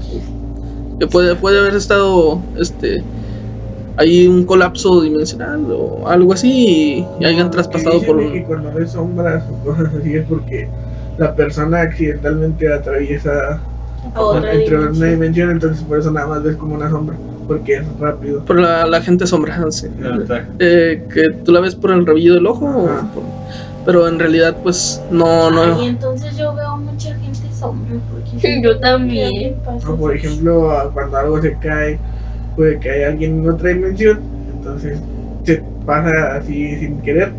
que 0.98 1.06
puede, 1.06 1.34
puede 1.36 1.58
haber 1.58 1.74
estado 1.74 2.40
este 2.58 3.02
ahí 3.96 4.26
un 4.26 4.44
colapso 4.44 5.02
dimensional 5.02 5.66
o 5.70 6.08
algo 6.08 6.32
así 6.32 6.50
y, 6.50 7.06
y 7.20 7.24
hayan 7.24 7.50
traspasado 7.50 8.00
Que 8.00 8.06
por 8.06 8.18
que 8.18 8.38
un. 8.38 8.44
cuando 8.44 8.72
ves 8.72 8.92
sombras 8.92 9.44
o 9.50 9.64
cosas 9.64 9.92
así 9.94 10.14
es 10.14 10.26
porque 10.26 10.68
la 11.18 11.34
persona 11.34 11.82
accidentalmente 11.82 12.72
atraviesa 12.72 13.60
otra 14.16 14.52
entre 14.52 14.76
una 14.76 14.84
dimensión. 14.90 15.10
dimensión, 15.10 15.50
entonces 15.50 15.84
por 15.84 15.98
eso 15.98 16.10
nada 16.10 16.26
más 16.26 16.42
ves 16.42 16.56
como 16.56 16.74
una 16.74 16.90
sombra, 16.90 17.16
porque 17.46 17.74
es 17.76 17.98
rápido. 17.98 18.44
por 18.44 18.58
la, 18.60 18.86
la 18.86 19.00
gente 19.00 19.26
sombra. 19.26 19.70
sí. 19.70 19.88
No, 19.98 20.20
está. 20.20 20.46
Eh, 20.58 21.02
que 21.12 21.30
tú 21.44 21.52
la 21.52 21.60
ves 21.60 21.74
por 21.74 21.90
el 21.92 22.06
rabillo 22.06 22.34
del 22.34 22.46
ojo, 22.46 22.66
o 22.66 22.88
Ajá. 22.88 23.10
por- 23.14 23.24
pero 23.84 24.06
en 24.06 24.18
realidad, 24.18 24.56
pues 24.62 25.00
no, 25.10 25.50
no. 25.50 25.82
entonces 25.82 26.36
yo 26.36 26.54
veo 26.54 26.76
mucha 26.76 27.14
gente 27.14 27.48
sombra. 27.58 27.94
Porque 28.12 28.60
yo 28.62 28.78
también. 28.78 29.56
O 29.88 29.96
por 29.96 30.14
ejemplo, 30.14 30.90
cuando 30.92 31.16
algo 31.16 31.40
se 31.40 31.56
cae, 31.58 31.98
puede 32.56 32.78
que 32.78 32.90
haya 32.90 33.08
alguien 33.08 33.38
en 33.38 33.48
otra 33.50 33.70
dimensión, 33.70 34.20
entonces 34.54 34.98
se 35.44 35.62
pasa 35.86 36.10
así 36.36 36.76
sin 36.78 37.00
querer 37.00 37.32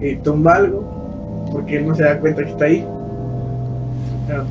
y 0.00 0.16
tumba 0.16 0.54
algo, 0.56 1.50
porque 1.52 1.80
no 1.80 1.94
se 1.94 2.04
da 2.04 2.18
cuenta 2.18 2.44
que 2.44 2.50
está 2.50 2.64
ahí. 2.64 2.84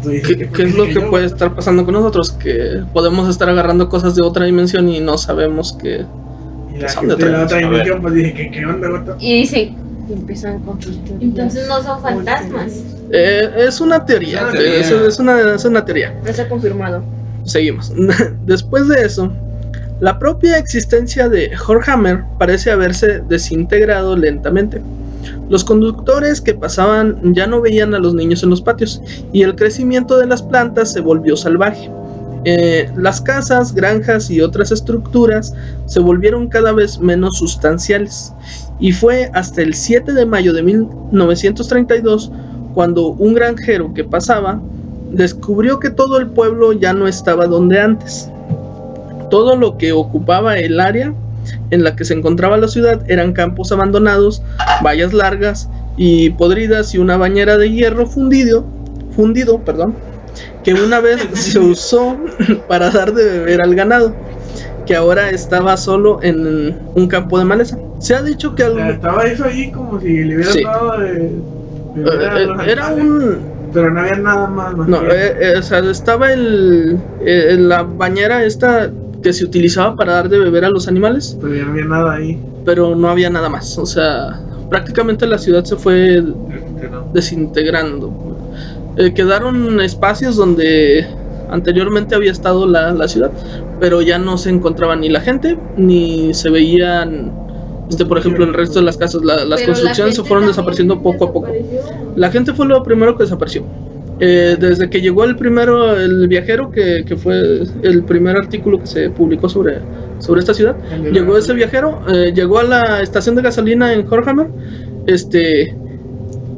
Dices 0.04 0.38
¿Qué, 0.38 0.46
¿por 0.46 0.58
qué 0.58 0.64
es 0.64 0.76
lo 0.76 0.86
que 0.86 1.02
puede 1.02 1.26
estar 1.26 1.54
pasando 1.56 1.86
con 1.86 1.94
nosotros? 1.94 2.32
Que 2.32 2.84
podemos 2.94 3.30
estar 3.30 3.50
agarrando 3.50 3.90
cosas 3.90 4.16
de 4.16 4.22
otra 4.22 4.46
dimensión 4.46 4.90
y 4.90 5.00
no 5.00 5.18
sabemos 5.18 5.74
que. 5.74 6.06
Y 6.74 6.80
la 6.80 6.90
son 6.90 7.08
de 7.08 7.14
gente 7.14 7.26
de 7.26 7.32
la 7.32 7.44
otra 7.44 7.58
otra 7.58 7.70
dimensión. 7.70 8.02
pues 8.02 8.14
dice 8.14 8.34
que 8.34 8.52
qué 8.52 8.66
onda? 8.66 9.18
Y 9.20 9.42
dicen, 9.42 9.76
Y 10.10 10.14
empiezan 10.14 10.60
con 10.60 10.82
sus 10.82 11.00
entonces 11.20 11.68
no 11.68 11.82
son 11.84 12.02
fantasmas. 12.02 12.84
Eh, 13.12 13.50
es 13.58 13.80
una 13.80 14.06
teoría, 14.06 14.44
Una 14.44 14.52
teoría. 14.52 14.80
Es, 14.80 14.92
es 14.92 15.20
una, 15.20 15.54
es 15.56 15.66
una 15.66 15.86
teoría. 15.86 16.20
No 16.26 16.34
se 16.34 16.42
ha 16.42 16.50
confirmado. 16.50 17.04
Seguimos. 17.44 17.94
Después 18.46 18.88
de 18.88 19.06
eso, 19.06 19.32
la 20.00 20.20
propia 20.20 20.58
existencia 20.58 21.30
de 21.30 21.52
Horhammer 21.68 22.24
parece 22.38 22.72
haberse 22.72 23.22
desintegrado 23.28 24.16
lentamente. 24.16 24.82
Los 25.50 25.64
conductores 25.64 26.42
que 26.42 26.54
pasaban 26.54 27.34
ya 27.34 27.48
no 27.48 27.62
veían 27.62 27.94
a 27.94 28.00
los 28.00 28.14
niños 28.14 28.44
en 28.44 28.50
los 28.50 28.62
patios 28.62 29.02
y 29.34 29.44
el 29.44 29.56
crecimiento 29.56 30.18
de 30.18 30.28
las 30.28 30.42
plantas 30.42 30.92
se 30.92 31.02
volvió 31.02 31.36
salvaje. 31.36 31.90
Eh, 32.46 32.90
las 32.96 33.20
casas, 33.20 33.74
granjas 33.74 34.30
y 34.30 34.42
otras 34.42 34.72
estructuras 34.72 35.54
se 35.86 36.00
volvieron 36.00 36.48
cada 36.48 36.72
vez 36.72 37.00
menos 37.00 37.38
sustanciales 37.40 38.32
y 38.80 38.92
fue 38.92 39.30
hasta 39.34 39.62
el 39.62 39.74
7 39.74 40.14
de 40.14 40.26
mayo 40.26 40.54
de 40.54 40.64
1932 40.64 42.32
cuando 42.74 43.08
un 43.08 43.34
granjero 43.34 43.94
que 43.94 44.04
pasaba 44.04 44.62
descubrió 45.12 45.80
que 45.80 45.90
todo 45.90 46.20
el 46.20 46.28
pueblo 46.28 46.74
ya 46.74 46.94
no 46.94 47.08
estaba 47.08 47.48
donde 47.48 47.80
antes. 47.80 48.30
Todo 49.30 49.56
lo 49.56 49.78
que 49.78 49.92
ocupaba 49.92 50.58
el 50.58 50.80
área 50.80 51.14
en 51.72 51.84
la 51.84 51.96
que 51.96 52.06
se 52.06 52.14
encontraba 52.14 52.58
la 52.58 52.68
ciudad 52.68 53.02
eran 53.08 53.34
campos 53.34 53.72
abandonados, 53.72 54.42
vallas 54.84 55.14
largas 55.14 55.70
y 55.96 56.30
podridas 56.32 56.94
y 56.94 56.98
una 57.00 57.18
bañera 57.18 57.58
de 57.58 57.72
hierro 57.72 58.06
fundido, 58.06 58.66
fundido, 59.16 59.60
perdón, 59.64 59.98
que 60.64 60.74
una 60.74 61.00
vez 61.00 61.22
se 61.34 61.60
usó 61.60 62.18
para 62.68 62.90
dar 62.92 63.14
de 63.14 63.24
beber 63.24 63.62
al 63.62 63.76
ganado, 63.76 64.14
que 64.86 64.96
ahora 64.96 65.30
estaba 65.30 65.76
solo 65.78 66.20
en 66.22 66.80
un 66.94 67.08
campo 67.08 67.38
de 67.40 67.46
maleza. 67.46 67.78
Se 68.00 68.16
ha 68.16 68.22
dicho 68.22 68.54
que 68.56 68.64
algo- 68.64 68.80
estaba 68.92 69.24
eso 69.24 69.46
ahí 69.46 69.72
como 69.72 70.00
si 70.00 70.24
le 70.24 70.36
hubieran 70.36 70.54
Sí. 70.54 70.64
dado 70.64 71.00
de, 71.00 71.32
de 71.96 72.28
a 72.28 72.42
eh, 72.66 72.72
era 72.72 72.88
un 72.90 73.38
Pero 73.74 73.92
no 73.92 74.00
había 74.02 74.16
nada 74.18 74.48
más. 74.48 74.76
más 74.78 74.88
No, 74.88 75.02
eh, 75.12 75.36
eh, 75.42 75.54
o 75.58 75.62
sea, 75.64 75.80
estaba 75.80 76.32
el, 76.32 76.98
eh, 77.26 77.56
la 77.60 77.84
bañera 77.84 78.44
esta 78.46 78.92
que 79.28 79.34
se 79.34 79.44
utilizaba 79.44 79.94
para 79.98 80.14
dar 80.14 80.30
de 80.30 80.40
beber 80.40 80.64
a 80.64 80.70
los 80.70 80.88
animales, 80.88 81.38
Pero 81.42 81.54
ya 81.54 81.66
no 81.66 81.72
había 81.74 81.86
nada 81.86 82.14
ahí. 82.14 82.40
pero 82.64 82.96
no 82.96 83.10
había 83.10 83.30
nada 83.30 83.50
más. 83.50 83.78
O 83.78 83.86
sea, 83.86 84.40
prácticamente 84.70 85.28
la 85.28 85.38
ciudad 85.38 85.66
se 85.66 85.76
fue 85.76 86.24
desintegrando. 87.14 88.10
Eh, 88.96 89.14
quedaron 89.14 89.82
espacios 89.82 90.38
donde 90.38 91.06
anteriormente 91.50 92.16
había 92.16 92.32
estado 92.32 92.66
la, 92.68 92.94
la 92.94 93.08
ciudad, 93.10 93.32
pero 93.82 94.02
ya 94.02 94.18
no 94.18 94.38
se 94.38 94.50
encontraba 94.50 94.96
ni 94.96 95.10
la 95.10 95.20
gente, 95.20 95.58
ni 95.76 96.34
se 96.34 96.50
veían, 96.50 97.34
este, 97.90 98.06
por 98.06 98.18
ejemplo, 98.18 98.46
el 98.46 98.54
resto 98.54 98.80
de 98.80 98.86
las 98.86 98.96
casas. 98.96 99.22
La- 99.24 99.44
las 99.44 99.60
Pero 99.60 99.74
la 99.74 99.74
construcciones 99.74 100.16
se 100.16 100.22
gente 100.22 100.28
fueron 100.30 100.48
desapareciendo 100.48 101.02
poco 101.02 101.26
a 101.26 101.34
poco. 101.34 101.52
La 102.16 102.32
gente 102.32 102.54
fue 102.54 102.66
lo 102.66 102.82
primero 102.84 103.18
que 103.18 103.24
desapareció. 103.24 103.64
Eh, 104.20 104.58
desde 104.60 104.90
que 104.90 105.00
llegó 105.00 105.24
el 105.24 105.36
primero, 105.36 105.96
el 105.96 106.28
viajero, 106.28 106.72
que, 106.72 107.04
que 107.06 107.16
fue 107.16 107.62
el 107.84 108.04
primer 108.04 108.36
artículo 108.36 108.80
que 108.80 108.88
se 108.88 109.10
publicó 109.12 109.48
sobre, 109.48 109.80
sobre 110.20 110.40
esta 110.40 110.54
ciudad, 110.54 110.76
llegó 111.12 111.38
ese 111.38 111.54
viajero, 111.54 112.02
eh, 112.08 112.32
llegó 112.34 112.58
a 112.60 112.64
la 112.64 113.02
estación 113.02 113.36
de 113.36 113.44
gasolina 113.44 113.94
en 113.94 114.08
Horhammer, 114.08 114.48
este, 115.06 115.76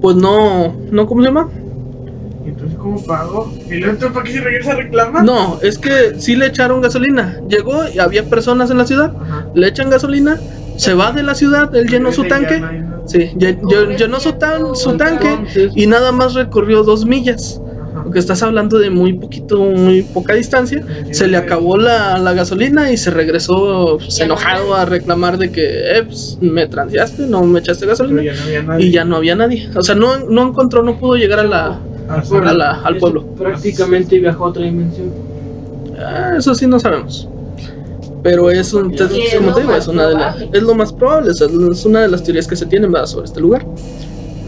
pues 0.02 0.16
no, 0.16 0.74
no, 0.90 1.06
¿cómo 1.06 1.22
se 1.22 1.28
llama? 1.28 1.50
Entonces, 2.46 2.78
¿cómo 2.80 3.04
pagó? 3.06 3.52
¿Y 3.68 3.76
luego 3.76 3.94
entonces 3.94 4.12
para 4.12 4.26
qué 4.26 4.32
se 4.32 4.42
regresa 4.42 4.72
a 4.72 4.76
reclamar? 4.76 5.24
No, 5.24 5.60
es 5.62 5.78
que 5.78 6.18
sí 6.18 6.36
le 6.36 6.48
echaron 6.48 6.82
gasolina. 6.82 7.40
Llegó 7.48 7.84
y 7.94 8.00
había 8.00 8.24
personas 8.24 8.72
en 8.72 8.78
la 8.78 8.86
ciudad, 8.86 9.14
Ajá. 9.22 9.48
le 9.54 9.68
echan 9.68 9.90
gasolina, 9.90 10.40
se 10.78 10.94
va 10.94 11.12
de 11.12 11.24
la 11.24 11.36
ciudad, 11.36 11.76
él 11.76 11.88
llenó 11.88 12.12
su 12.12 12.24
tanque, 12.24 12.64
no 13.14 13.20
sí, 13.30 13.38
lle- 13.38 13.60
lle- 13.62 13.98
llenó 13.98 14.20
su, 14.20 14.34
tan, 14.34 14.76
su 14.76 14.98
tanque 14.98 15.28
y 15.76 15.88
nada 15.88 16.12
más 16.12 16.34
recorrió 16.34 16.84
dos 16.84 17.06
millas. 17.06 17.62
Porque 18.04 18.20
estás 18.20 18.44
hablando 18.44 18.78
de 18.78 18.90
muy 18.92 19.14
poquito, 19.14 19.60
muy 19.62 20.04
poca 20.04 20.34
distancia. 20.36 20.86
Se 21.12 21.28
le 21.28 21.38
acabó 21.38 21.76
la, 21.78 22.18
la 22.20 22.34
gasolina 22.34 22.92
y 22.92 22.98
se 22.98 23.10
regresó 23.10 23.98
pues, 23.98 24.20
no 24.20 24.26
enojado 24.26 24.76
a 24.76 24.86
reclamar 24.86 25.38
de 25.38 25.52
que 25.52 25.98
eh, 25.98 26.04
pues, 26.04 26.38
me 26.40 26.68
transeaste, 26.68 27.26
no 27.28 27.42
me 27.44 27.60
echaste 27.60 27.86
gasolina. 27.88 28.22
ya 28.24 28.34
no. 28.64 28.80
Y 28.80 28.92
ya 28.92 29.06
no 29.06 29.16
había 29.16 29.36
nadie. 29.36 29.68
O 29.76 29.82
sea, 29.82 29.96
no, 29.96 30.20
no 30.30 30.48
encontró, 30.50 30.84
no 30.84 30.98
pudo 30.98 31.16
llegar 31.16 31.40
a 31.40 31.44
la, 31.44 31.82
sí. 32.24 32.36
a 32.36 32.54
la- 32.54 32.80
al 32.84 32.98
pueblo. 32.98 33.26
Prácticamente 33.36 34.20
viajó 34.20 34.46
a 34.46 34.50
otra 34.50 34.64
dimensión. 34.64 35.12
Ah, 35.98 36.36
eso 36.38 36.54
sí 36.54 36.68
no 36.68 36.80
sabemos. 36.80 37.28
Pero 38.22 38.50
es 38.52 38.74
un, 38.74 38.92
te- 38.92 38.98
como 39.38 39.54
te 39.56 39.62
digo, 39.62 39.74
es 39.76 39.88
una, 39.88 40.08
de 40.08 40.14
la- 40.16 40.36
es 40.52 40.62
lo 40.64 40.76
más 40.76 40.92
probable, 40.94 41.32
es, 41.32 41.40
es 41.42 41.86
una 41.86 42.02
de 42.02 42.10
las 42.10 42.24
teorías 42.24 42.48
que 42.48 42.56
se 42.58 42.66
tienen 42.66 42.92
¿verdad? 42.92 43.08
sobre 43.08 43.26
este 43.26 43.40
lugar. 43.40 43.66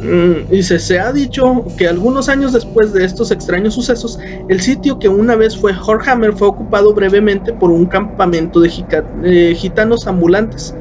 Mm, 0.01 0.49
Dice, 0.49 0.79
se 0.79 0.99
ha 0.99 1.11
dicho 1.13 1.43
que 1.77 1.87
algunos 1.87 2.27
años 2.27 2.53
después 2.53 2.91
de 2.91 3.05
estos 3.05 3.31
extraños 3.31 3.73
sucesos, 3.75 4.17
el 4.47 4.61
sitio 4.61 4.97
que 4.99 5.07
una 5.09 5.35
vez 5.35 5.57
fue 5.57 5.73
Horhammer 5.85 6.33
fue 6.33 6.47
ocupado 6.47 6.93
brevemente 6.93 7.53
por 7.53 7.71
un 7.71 7.87
campamento 7.87 8.59
de 8.59 8.69
jica- 8.69 9.05
eh, 9.23 9.53
gitanos 9.55 10.07
ambulantes. 10.07 10.75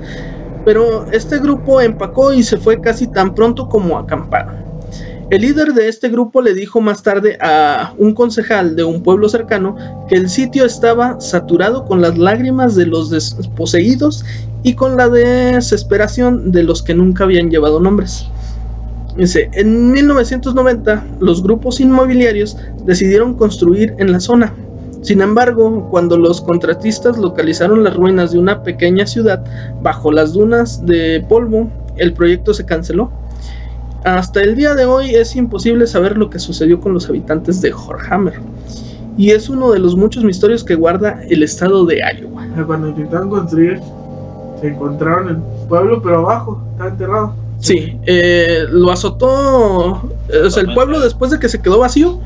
Pero 0.65 1.07
este 1.11 1.39
grupo 1.39 1.81
empacó 1.81 2.33
y 2.33 2.43
se 2.43 2.59
fue 2.59 2.81
casi 2.81 3.09
tan 3.11 3.35
pronto 3.35 3.67
como 3.69 3.99
acamparon. 3.99 4.55
El 5.31 5.43
líder 5.43 5.75
de 5.75 5.87
este 5.87 6.09
grupo 6.09 6.43
le 6.43 6.55
dijo 6.55 6.81
más 6.81 7.05
tarde 7.05 7.39
a 7.41 7.95
un 7.99 8.15
concejal 8.15 8.75
de 8.75 8.83
un 8.83 9.01
pueblo 9.01 9.29
cercano 9.29 9.77
que 10.09 10.17
el 10.17 10.29
sitio 10.29 10.65
estaba 10.65 11.21
saturado 11.21 11.85
con 11.85 12.03
las 12.03 12.19
lágrimas 12.19 12.75
de 12.75 12.87
los 12.87 13.11
desposeídos 13.11 14.25
y 14.65 14.75
con 14.75 14.97
la 14.97 15.09
desesperación 15.09 16.51
de 16.51 16.65
los 16.65 16.83
que 16.83 16.97
nunca 16.97 17.23
habían 17.23 17.49
llevado 17.49 17.79
nombres. 17.79 18.27
Dice, 19.17 19.49
en 19.53 19.93
1990 19.93 21.07
los 21.21 21.45
grupos 21.45 21.79
inmobiliarios 21.79 22.57
decidieron 22.85 23.35
construir 23.35 23.95
en 23.99 24.11
la 24.11 24.19
zona. 24.19 24.53
Sin 25.01 25.21
embargo, 25.21 25.89
cuando 25.91 26.19
los 26.19 26.41
contratistas 26.41 27.17
localizaron 27.19 27.85
las 27.85 27.95
ruinas 27.95 28.33
de 28.33 28.41
una 28.41 28.65
pequeña 28.65 29.07
ciudad 29.07 29.45
bajo 29.81 30.11
las 30.11 30.33
dunas 30.33 30.85
de 30.85 31.25
polvo, 31.29 31.71
el 31.99 32.15
proyecto 32.15 32.53
se 32.53 32.67
canceló. 32.67 33.13
Hasta 34.05 34.41
el 34.41 34.57
día 34.57 34.75
de 34.75 34.87
hoy 34.87 35.15
es 35.15 35.37
imposible 35.37 35.87
saber 35.87 36.17
lo 36.17 36.31
que 36.31 36.39
sucedió 36.39 36.81
con 36.81 36.95
los 36.95 37.09
habitantes 37.09 37.61
de 37.61 37.73
Horhammer. 37.73 38.41
Y 39.19 39.31
es 39.31 39.49
uno 39.51 39.73
de 39.73 39.79
los 39.79 39.97
muchos 39.97 40.25
misterios 40.25 40.65
que 40.65 40.75
guarda 40.75 41.21
el 41.29 41.43
estado 41.43 41.85
de 41.85 41.99
Iowa. 41.99 42.47
Cuando 42.67 42.89
intentaron 42.89 43.29
construir, 43.29 43.81
se 44.61 44.69
encontraron 44.69 45.29
el 45.29 45.37
pueblo, 45.69 46.01
pero 46.03 46.19
abajo, 46.21 46.63
estaba 46.73 46.91
enterrado. 46.91 47.35
Sí, 47.59 47.99
eh, 48.07 48.65
lo 48.71 48.91
azotó. 48.91 50.03
O 50.45 50.51
sea, 50.51 50.63
el 50.63 50.73
pueblo 50.73 51.01
después 51.01 51.31
de 51.31 51.39
que 51.39 51.51
se 51.51 51.61
quedó 51.61 51.81
vacío, 51.81 52.19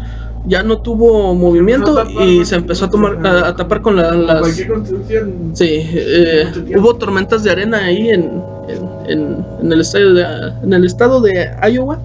ya 0.47 0.63
no 0.63 0.79
tuvo 0.79 1.35
movimiento 1.35 2.05
y 2.23 2.45
se 2.45 2.57
empezó 2.57 2.85
a, 2.87 2.91
tomar, 2.91 3.27
a, 3.27 3.49
a 3.49 3.57
tapar 3.57 3.81
con 3.81 3.97
la- 3.97 4.13
las. 4.13 4.41
Cualquier 4.41 4.69
construcción. 4.69 5.51
Sí, 5.55 5.67
eh, 5.71 6.47
hubo 6.77 6.95
tormentas 6.97 7.43
de 7.45 7.51
arena 7.51 7.79
ahí 7.85 8.11
en, 8.11 8.43
en, 8.69 8.89
en- 9.11 9.47
en 9.63 9.73
el 9.73 9.81
estadio 9.81 10.13
de, 10.15 10.25
en 10.63 10.73
el 10.73 10.85
estado 10.85 11.21
de 11.21 11.51
Iowa 11.73 11.99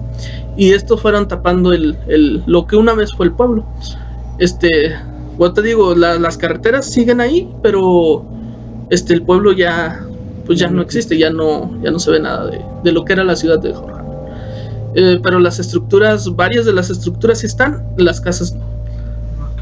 y 0.56 0.72
estos 0.72 1.00
fueron 1.00 1.28
tapando 1.28 1.72
el, 1.72 1.96
el- 2.08 2.42
lo 2.46 2.66
que 2.66 2.76
una 2.76 2.94
vez 2.94 3.12
fue 3.12 3.26
el 3.26 3.32
pueblo. 3.32 3.64
Este, 4.38 4.68
bueno, 5.36 5.52
te 5.54 5.62
digo, 5.62 5.94
la- 5.94 6.18
las 6.18 6.36
carreteras 6.38 6.86
siguen 6.86 7.20
ahí, 7.20 7.48
pero 7.62 8.24
este 8.88 9.12
el 9.14 9.22
pueblo 9.22 9.52
ya 9.52 10.00
pues 10.46 10.58
ya 10.58 10.68
no 10.68 10.82
existe, 10.82 11.16
ya 11.16 11.30
no 11.30 11.70
ya 11.82 11.90
no 11.90 11.98
se 11.98 12.10
ve 12.10 12.20
nada 12.20 12.46
de, 12.46 12.60
de 12.82 12.92
lo 12.92 13.04
que 13.04 13.12
era 13.12 13.22
la 13.22 13.36
ciudad 13.36 13.58
de 13.60 13.72
Jorge. 13.72 13.99
Eh, 14.94 15.20
pero 15.22 15.38
las 15.38 15.58
estructuras, 15.58 16.34
varias 16.34 16.66
de 16.66 16.72
las 16.72 16.90
estructuras 16.90 17.38
sí 17.40 17.46
están, 17.46 17.84
las 17.96 18.20
casas. 18.20 18.56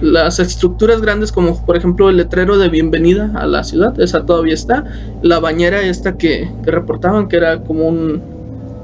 Las 0.00 0.38
estructuras 0.38 1.00
grandes, 1.00 1.32
como 1.32 1.64
por 1.66 1.76
ejemplo 1.76 2.08
el 2.08 2.18
letrero 2.18 2.56
de 2.56 2.68
bienvenida 2.68 3.32
a 3.34 3.46
la 3.46 3.64
ciudad, 3.64 3.98
esa 4.00 4.24
todavía 4.24 4.54
está. 4.54 4.84
La 5.22 5.40
bañera 5.40 5.82
esta 5.82 6.16
que, 6.16 6.48
que 6.62 6.70
reportaban, 6.70 7.28
que 7.28 7.36
era 7.36 7.60
como 7.62 7.88
un. 7.88 8.22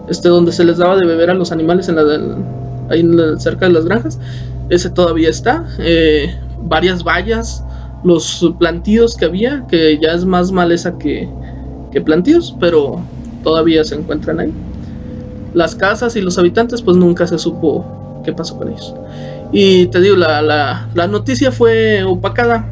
Este, 0.08 0.28
donde 0.28 0.52
se 0.52 0.64
les 0.64 0.78
daba 0.78 0.96
de 0.96 1.06
beber 1.06 1.30
a 1.30 1.34
los 1.34 1.50
animales 1.50 1.88
en 1.88 1.96
la 1.96 2.02
ahí 2.90 3.06
cerca 3.38 3.66
de 3.66 3.72
las 3.72 3.84
granjas, 3.84 4.18
ese 4.68 4.90
todavía 4.90 5.30
está. 5.30 5.66
Eh, 5.78 6.34
varias 6.62 7.04
vallas, 7.04 7.64
los 8.02 8.54
plantíos 8.58 9.16
que 9.16 9.24
había, 9.24 9.66
que 9.68 9.98
ya 9.98 10.12
es 10.12 10.24
más 10.24 10.52
maleza 10.52 10.98
que, 10.98 11.28
que 11.92 12.00
plantíos, 12.00 12.56
pero 12.60 13.00
todavía 13.42 13.84
se 13.84 13.94
encuentran 13.94 14.40
ahí. 14.40 14.52
Las 15.54 15.74
casas 15.74 16.16
y 16.16 16.20
los 16.20 16.36
habitantes, 16.38 16.82
pues 16.82 16.96
nunca 16.96 17.26
se 17.26 17.38
supo 17.38 18.22
qué 18.24 18.32
pasó 18.32 18.58
con 18.58 18.68
ellos. 18.68 18.94
Y 19.52 19.86
te 19.86 20.00
digo, 20.00 20.16
la, 20.16 20.42
la, 20.42 20.88
la 20.94 21.06
noticia 21.06 21.50
fue 21.52 22.02
opacada. 22.04 22.66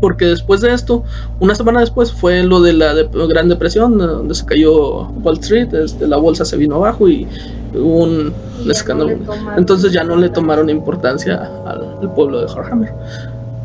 Porque 0.00 0.24
después 0.24 0.62
de 0.62 0.72
esto, 0.72 1.04
una 1.40 1.54
semana 1.54 1.80
después 1.80 2.10
fue 2.10 2.42
lo 2.42 2.62
de 2.62 2.72
la 2.72 2.94
de- 2.94 3.10
Gran 3.28 3.50
Depresión, 3.50 3.98
donde 3.98 4.34
se 4.34 4.46
cayó 4.46 5.08
Wall 5.10 5.38
Street, 5.40 5.74
este, 5.74 6.08
la 6.08 6.16
bolsa 6.16 6.46
se 6.46 6.56
vino 6.56 6.76
abajo 6.76 7.06
y 7.06 7.28
hubo 7.74 8.04
un, 8.04 8.10
Y 8.10 8.14
un 8.14 8.32
ya 8.60 8.64
no 8.64 8.72
escándalo. 8.72 9.10
le 9.10 9.16
tomaron 9.16 9.58
Entonces 9.58 9.92
ya 9.92 10.02
no 10.02 10.16
le 10.16 10.28
importancia. 10.28 10.32
tomaron 10.32 10.70
importancia 10.70 11.50
al, 11.66 11.98
al 12.00 12.14
pueblo 12.14 12.40
de 12.40 12.46
Horhammer. 12.46 12.94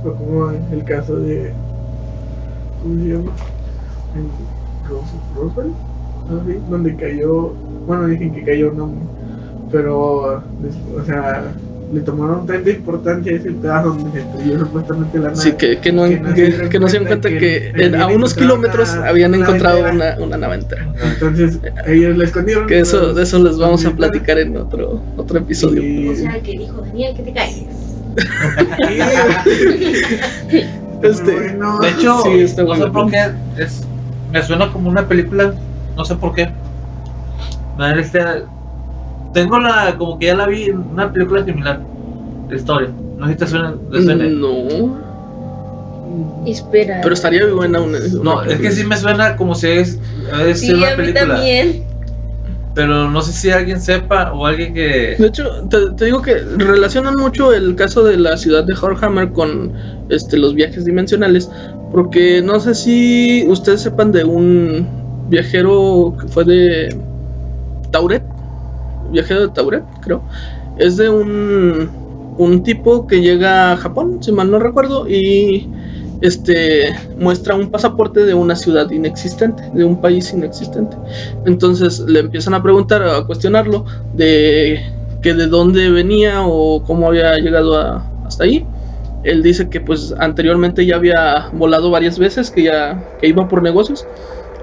Fue 0.04 0.13
como 0.13 0.52
el 0.52 0.84
caso 0.84 1.15
de. 1.15 1.54
¿Cómo 2.84 2.95
se 3.02 3.10
llama? 3.10 3.32
En 4.15 4.30
Roswell, 5.38 5.71
donde 6.69 6.95
cayó. 6.98 7.54
Bueno, 7.86 8.08
dicen 8.08 8.34
que 8.34 8.43
cayó 8.43 8.71
no, 8.71 8.91
pero. 9.71 10.43
des- 10.62 10.76
O 11.02 11.06
sea, 11.06 11.43
le 11.93 12.02
tomaron 12.02 12.48
tanta 12.48 12.69
importancia 12.69 13.32
a 13.32 13.36
ese 13.36 13.52
pedazo 13.52 13.89
donde 13.89 14.12
se 14.12 14.19
estrelló 14.28 14.60
supuestamente 14.60 15.17
la 15.19 15.24
nave. 15.30 15.36
Sí, 15.38 15.52
que, 15.54 15.78
que 15.80 15.91
no, 15.91 16.06
que 16.06 16.19
no 16.19 16.28
se 16.30 16.34
que, 16.36 16.45
dieron 16.48 16.69
que 16.69 16.80
no 16.80 16.88
se 16.88 16.91
dieron 17.00 17.08
cuenta 17.08 17.30
que 17.30 17.38
que, 17.38 17.71
en- 17.86 17.95
a 17.95 18.08
unos 18.08 18.34
kilómetros 18.34 18.91
una- 18.93 19.08
habían 19.08 19.34
una 19.36 19.43
encontrado 19.45 19.80
una, 19.91 20.15
una 20.19 20.38
nave 20.38 20.56
entera. 20.56 20.88
Entonces, 21.13 21.60
ellos 21.86 22.17
la 22.17 22.24
escondieron. 22.26 22.65
Que 22.67 22.80
eso, 22.80 23.00
pero- 23.00 23.13
de 23.13 23.24
eso 23.24 23.43
les 23.43 23.58
vamos 23.60 23.86
a 23.86 23.91
platicar 23.91 24.39
en 24.39 24.58
otro, 24.58 25.00
otro 25.15 25.38
episodio. 25.39 25.84
Y- 25.84 26.10
O 26.10 26.15
sea, 26.15 26.39
que 26.41 26.52
dijo 26.52 26.82
Daniel 26.82 27.15
que 27.15 27.24
te 27.24 27.34
calles. 27.34 27.65
Este, 31.02 31.34
Bueno, 31.36 31.78
De 31.80 31.89
hecho, 31.89 32.21
Sí, 32.24 32.45
no 32.63 32.76
sé 32.76 32.88
por 32.88 33.12
qué 33.12 33.17
es, 33.58 33.84
me 34.32 34.41
suena 34.41 34.71
como 34.71 34.89
una 34.89 35.08
película, 35.08 35.54
no 35.95 36.06
sé 36.06 36.15
por 36.15 36.34
qué. 36.34 36.50
Este, 37.97 38.19
tengo 39.33 39.59
la, 39.59 39.95
como 39.97 40.17
que 40.19 40.27
ya 40.27 40.35
la 40.35 40.47
vi 40.47 40.63
en 40.65 40.77
una 40.77 41.11
película 41.11 41.43
similar 41.43 41.81
de 42.49 42.55
historia. 42.55 42.89
No 43.17 43.25
sé 43.27 43.33
si 43.33 43.39
te 43.39 43.47
suena, 43.47 43.73
te 43.91 44.01
suena. 44.03 44.25
No, 44.25 45.03
Espera. 46.45 46.99
pero 47.01 47.13
estaría 47.13 47.45
buena 47.47 47.79
una. 47.81 47.97
No, 48.23 48.43
es 48.43 48.59
que 48.59 48.71
sí 48.71 48.85
me 48.85 48.95
suena 48.97 49.35
como 49.35 49.55
si 49.55 49.67
es, 49.67 49.99
es 50.47 50.59
Sí, 50.61 50.73
una 50.73 50.88
a 50.88 50.91
mí 50.91 50.97
película. 50.97 51.27
también. 51.35 51.83
Pero 52.75 53.09
no 53.09 53.21
sé 53.21 53.31
si 53.31 53.49
alguien 53.51 53.79
sepa 53.79 54.33
o 54.33 54.45
alguien 54.45 54.73
que. 54.73 55.15
De 55.17 55.27
hecho, 55.27 55.49
te, 55.69 55.77
te 55.97 56.05
digo 56.05 56.21
que 56.21 56.35
relacionan 56.57 57.15
mucho 57.17 57.53
el 57.53 57.75
caso 57.75 58.03
de 58.03 58.17
la 58.17 58.35
ciudad 58.38 58.65
de 58.65 58.73
Horhammer 58.73 59.31
con 59.31 59.71
este, 60.09 60.38
los 60.38 60.53
viajes 60.53 60.83
dimensionales, 60.85 61.49
porque 61.91 62.41
no 62.43 62.59
sé 62.59 62.75
si 62.75 63.45
ustedes 63.47 63.81
sepan 63.81 64.11
de 64.11 64.25
un 64.25 64.88
viajero 65.29 66.15
que 66.21 66.27
fue 66.27 66.43
de 66.43 66.95
Tauret, 67.95 68.23
viajero 69.10 69.47
de 69.47 69.53
Tauret, 69.53 69.86
creo. 70.01 70.21
Es 70.77 70.97
de 70.97 71.08
un, 71.08 71.89
un 72.38 72.62
tipo 72.62 73.08
que 73.08 73.21
llega 73.21 73.71
a 73.71 73.77
Japón, 73.77 74.17
si 74.21 74.34
mal 74.34 74.51
no 74.51 74.60
recuerdo, 74.60 75.08
y 75.08 75.69
este 76.19 76.93
muestra 77.17 77.55
un 77.55 77.71
pasaporte 77.71 78.25
de 78.25 78.34
una 78.34 78.58
ciudad 78.58 78.91
inexistente, 78.91 79.63
de 79.73 79.86
un 79.86 80.01
país 80.01 80.34
inexistente. 80.34 80.97
Entonces 81.45 82.01
le 82.01 82.19
empiezan 82.19 82.53
a 82.53 82.62
preguntar, 82.62 83.01
a 83.01 83.25
cuestionarlo 83.25 83.86
de 84.13 84.81
que 85.21 85.34
de 85.34 85.47
dónde 85.47 85.89
venía 85.89 86.45
o 86.45 86.84
cómo 86.84 87.08
había 87.08 87.34
llegado 87.38 87.79
hasta 88.25 88.43
ahí. 88.43 88.65
Él 89.23 89.41
dice 89.41 89.69
que 89.69 89.79
pues 89.79 90.13
anteriormente 90.19 90.86
ya 90.86 90.97
había 90.97 91.49
volado 91.53 91.89
varias 91.91 92.19
veces, 92.19 92.51
que 92.51 92.63
ya 92.63 93.01
que 93.21 93.27
iba 93.29 93.47
por 93.47 93.63
negocios. 93.63 94.05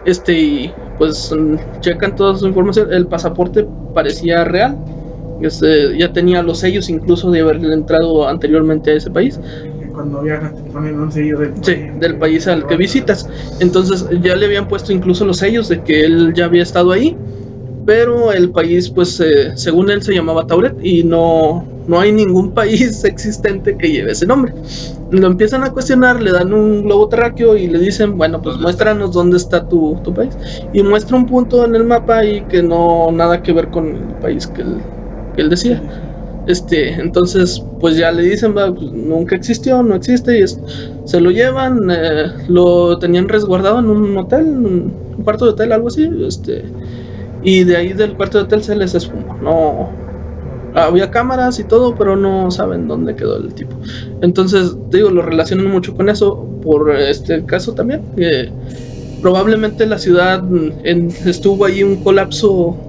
Este 0.05 0.33
y 0.39 0.75
pues 0.99 1.35
checan 1.81 2.15
toda 2.17 2.37
su 2.37 2.47
información, 2.47 2.93
el 2.93 3.07
pasaporte 3.07 3.67
parecía 3.95 4.45
real. 4.45 4.77
Este, 5.41 5.99
ya 5.99 6.13
tenía 6.13 6.43
los 6.43 6.59
sellos 6.59 6.89
incluso 6.89 7.31
de 7.31 7.41
haber 7.41 7.57
entrado 7.65 8.29
anteriormente 8.29 8.93
a 8.93 8.95
ese 8.95 9.11
país. 9.11 9.41
Cuando 9.93 10.23
viajas 10.23 10.55
te 10.55 10.63
ponen 10.71 10.99
un 10.99 11.13
sello 11.13 11.39
del 11.39 11.53
Sí, 11.63 11.75
del 11.99 12.17
país 12.17 12.47
al 12.47 12.67
que 12.67 12.77
visitas. 12.77 13.29
Entonces 13.61 14.07
ya 14.23 14.37
le 14.37 14.47
habían 14.47 14.69
puesto 14.69 14.93
incluso 14.93 15.25
los 15.25 15.39
sellos 15.39 15.69
de 15.69 15.83
que 15.83 16.05
él 16.05 16.33
ya 16.35 16.47
había 16.47 16.63
estado 16.63 16.93
ahí, 16.93 17.17
pero 17.85 18.33
el 18.33 18.51
país, 18.51 18.89
pues 18.91 19.21
eh, 19.21 19.53
según 19.57 19.91
él 19.91 20.03
se 20.03 20.15
llamaba 20.15 20.47
Tauret 20.47 20.77
y 20.83 21.03
no, 21.03 21.67
no 21.87 22.01
hay 22.01 22.13
ningún 22.13 22.53
país 22.55 23.05
existente 23.05 23.77
que 23.77 23.91
lleve 23.91 24.13
ese 24.13 24.27
nombre. 24.27 24.55
Lo 25.09 25.27
empiezan 25.27 25.63
a 25.63 25.73
cuestionar, 25.73 26.23
le 26.23 26.33
dan 26.33 26.53
un 26.55 26.83
globo 26.83 27.09
terráqueo 27.09 27.57
y 27.57 27.67
le 27.69 27.79
dicen, 27.79 28.17
bueno, 28.17 28.41
pues 28.41 28.57
muéstranos 28.59 29.13
dónde 29.13 29.37
está 29.37 29.67
tu, 29.69 30.01
tu 30.03 30.15
país. 30.15 30.39
Y 30.73 30.83
muestra 30.83 31.17
un 31.17 31.27
punto 31.27 31.65
en 31.67 31.75
el 31.75 31.85
mapa 31.85 32.25
y 32.25 32.47
que 32.47 32.63
no 32.63 33.11
nada 33.13 33.43
que 33.43 33.53
ver 33.53 33.69
con 33.71 33.89
el 33.89 34.17
país 34.17 34.47
que 34.49 34.63
él, 34.63 34.87
que 35.33 35.43
él 35.43 35.51
decía. 35.51 35.83
Este, 36.45 36.95
entonces, 36.95 37.69
pues 37.79 37.97
ya 37.97 38.11
le 38.13 38.23
dicen, 38.25 38.57
va, 38.57 38.75
pues, 38.75 38.91
nunca 38.93 39.37
existió, 39.37 39.83
no 39.83 39.95
existe, 39.95 40.39
y 40.39 40.43
es- 40.43 40.61
se 41.05 41.21
lo 41.21 41.31
llevan, 41.31 41.79
eh, 41.91 42.33
lo 42.49 42.99
tenían 42.99 43.29
resguardado 43.29 43.79
en 43.81 43.87
un 43.87 44.17
hotel, 44.17 44.47
un 44.47 45.03
cuarto 45.25 45.45
de 45.47 45.51
hotel, 45.53 45.73
algo 45.73 45.89
así, 45.89 46.09
este, 46.27 46.73
y 47.41 47.65
de 47.65 47.77
ahí 47.77 47.93
del 47.95 48.17
cuarto 48.17 48.39
de 48.39 48.45
hotel 48.45 48.65
se 48.65 48.77
les 48.77 48.95
esfumó, 48.95 49.37
no, 49.41 50.02
había 50.75 51.11
cámaras 51.11 51.59
y 51.59 51.65
todo, 51.67 51.97
pero 51.97 52.17
no 52.17 52.51
saben 52.51 52.87
dónde 52.89 53.17
quedó 53.17 53.37
el 53.39 53.55
tipo. 53.55 53.81
Entonces, 54.21 54.77
digo, 54.91 55.11
lo 55.11 55.23
relacionan 55.23 55.67
mucho 55.67 55.95
con 55.95 56.09
eso, 56.09 56.51
por 56.61 56.95
este 56.97 57.45
caso 57.47 57.75
también, 57.75 58.07
que 58.17 58.55
probablemente 59.21 59.87
la 59.87 59.99
ciudad 59.99 60.43
mm, 60.43 60.79
en- 60.85 61.19
estuvo 61.25 61.65
ahí 61.67 61.83
un 61.83 62.01
colapso 62.03 62.83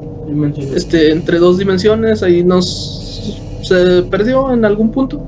este, 0.76 1.12
entre 1.12 1.39
dos 1.39 1.58
dimensiones, 1.58 2.24
ahí 2.24 2.43
nos 2.43 3.46
se 3.62 4.04
perdió 4.04 4.52
en 4.54 4.65
algún 4.65 4.91
punto. 4.91 5.26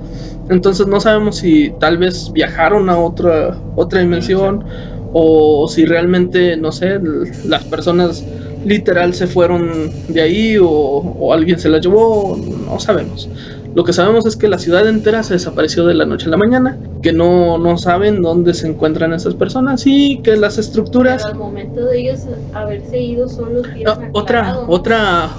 Entonces 0.49 0.87
no 0.87 0.99
sabemos 0.99 1.37
si 1.37 1.75
tal 1.79 1.97
vez 1.97 2.31
viajaron 2.33 2.89
a 2.89 2.99
otra 2.99 3.63
otra 3.73 4.01
dimensión 4.01 4.63
o 5.11 5.67
si 5.67 5.85
realmente, 5.85 6.57
no 6.57 6.71
sé, 6.71 6.99
las 7.41 7.65
personas 7.65 8.27
literal 8.65 9.13
se 9.13 9.27
fueron 9.27 9.91
de 10.07 10.21
ahí 10.21 10.57
o, 10.57 10.67
o 10.67 11.33
alguien 11.33 11.59
se 11.59 11.69
las 11.69 11.81
llevó, 11.81 12.37
no 12.37 12.79
sabemos. 12.79 13.29
Lo 13.75 13.83
que 13.83 13.91
sabemos 13.91 14.25
es 14.25 14.37
que 14.37 14.47
la 14.47 14.57
ciudad 14.57 14.87
entera 14.87 15.21
se 15.21 15.33
desapareció 15.33 15.85
de 15.85 15.93
la 15.93 16.05
noche 16.05 16.27
a 16.27 16.29
la 16.29 16.37
mañana, 16.37 16.77
que 17.01 17.11
no, 17.11 17.57
no 17.57 17.77
saben 17.77 18.21
dónde 18.21 18.53
se 18.53 18.67
encuentran 18.67 19.11
esas 19.11 19.35
personas 19.35 19.83
y 19.85 20.21
que 20.21 20.37
las 20.37 20.57
estructuras... 20.57 21.23
Pero 21.23 21.33
al 21.33 21.39
momento 21.39 21.85
de 21.85 21.99
ellos 21.99 22.21
haberse 22.53 23.01
ido 23.01 23.27
son 23.27 23.53
los 23.53 23.67
otra, 24.13 24.61
otra, 24.67 25.29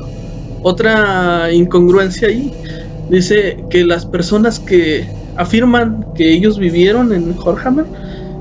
otra 0.63 1.51
incongruencia 1.51 2.29
ahí. 2.29 2.53
Dice 3.09 3.65
que 3.71 3.85
las 3.85 4.05
personas 4.05 4.61
que 4.61 5.09
afirman 5.37 6.05
que 6.15 6.31
ellos 6.31 6.59
vivieron 6.59 7.15
en 7.15 7.35
Horhammer, 7.43 7.87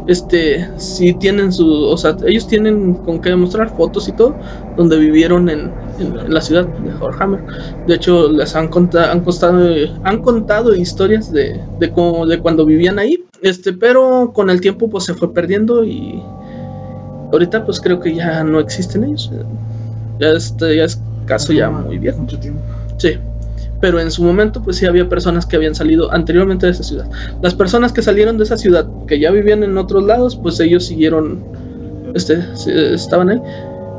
este, 0.05 0.69
sí 0.77 1.13
tienen 1.15 1.51
su, 1.51 1.67
o 1.67 1.97
sea, 1.97 2.15
ellos 2.25 2.47
tienen 2.47 2.95
con 2.95 3.19
qué 3.19 3.29
demostrar 3.29 3.69
fotos 3.69 4.07
y 4.07 4.13
todo, 4.13 4.37
donde 4.75 4.97
vivieron 4.97 5.49
en, 5.49 5.75
en- 5.97 6.19
en 6.19 6.33
la 6.33 6.41
ciudad 6.41 6.67
de 6.67 6.93
Horhammer. 6.99 7.43
De 7.85 7.95
hecho, 7.95 8.31
les 8.31 8.55
han 8.55 8.67
contado, 8.69 9.11
han 9.11 9.21
costado, 9.21 9.67
han 10.03 10.21
contado 10.21 10.75
historias 10.75 11.31
de, 11.31 11.63
de 11.77 11.91
cómo, 11.91 12.25
de 12.27 12.39
cuando 12.39 12.65
vivían 12.65 12.99
ahí, 12.99 13.23
este, 13.41 13.73
pero 13.73 14.31
con 14.33 14.49
el 14.49 14.61
tiempo 14.61 14.89
pues 14.89 15.05
se 15.05 15.13
fue 15.15 15.33
perdiendo 15.33 15.83
y 15.85 16.21
ahorita 17.31 17.65
pues 17.65 17.79
creo 17.81 17.99
que 17.99 18.13
ya 18.15 18.43
no 18.43 18.59
existen 18.59 19.03
ellos. 19.03 19.31
Ya 20.19 20.29
este 20.31 20.75
ya 20.77 20.85
es 20.85 21.01
caso 21.25 21.53
ya 21.53 21.69
muy 21.69 21.97
viejo. 21.97 22.21
Mucho 22.21 22.39
tiempo. 22.39 22.61
Sí. 22.97 23.17
Pero 23.81 23.99
en 23.99 24.11
su 24.11 24.23
momento, 24.23 24.61
pues 24.63 24.77
sí 24.77 24.85
había 24.85 25.09
personas 25.09 25.45
que 25.45 25.55
habían 25.57 25.75
salido 25.75 26.11
anteriormente 26.13 26.65
de 26.65 26.71
esa 26.73 26.83
ciudad. 26.83 27.09
Las 27.41 27.53
personas 27.55 27.93
que 27.93 28.01
salieron 28.01 28.37
de 28.37 28.45
esa 28.45 28.57
ciudad, 28.57 28.89
que 29.07 29.19
ya 29.19 29.31
vivían 29.31 29.63
en 29.63 29.77
otros 29.77 30.03
lados, 30.03 30.37
pues 30.37 30.59
ellos 30.59 30.85
siguieron, 30.87 31.45
este, 32.13 32.43
sí, 32.55 32.71
estaban 32.73 33.29
ahí. 33.29 33.41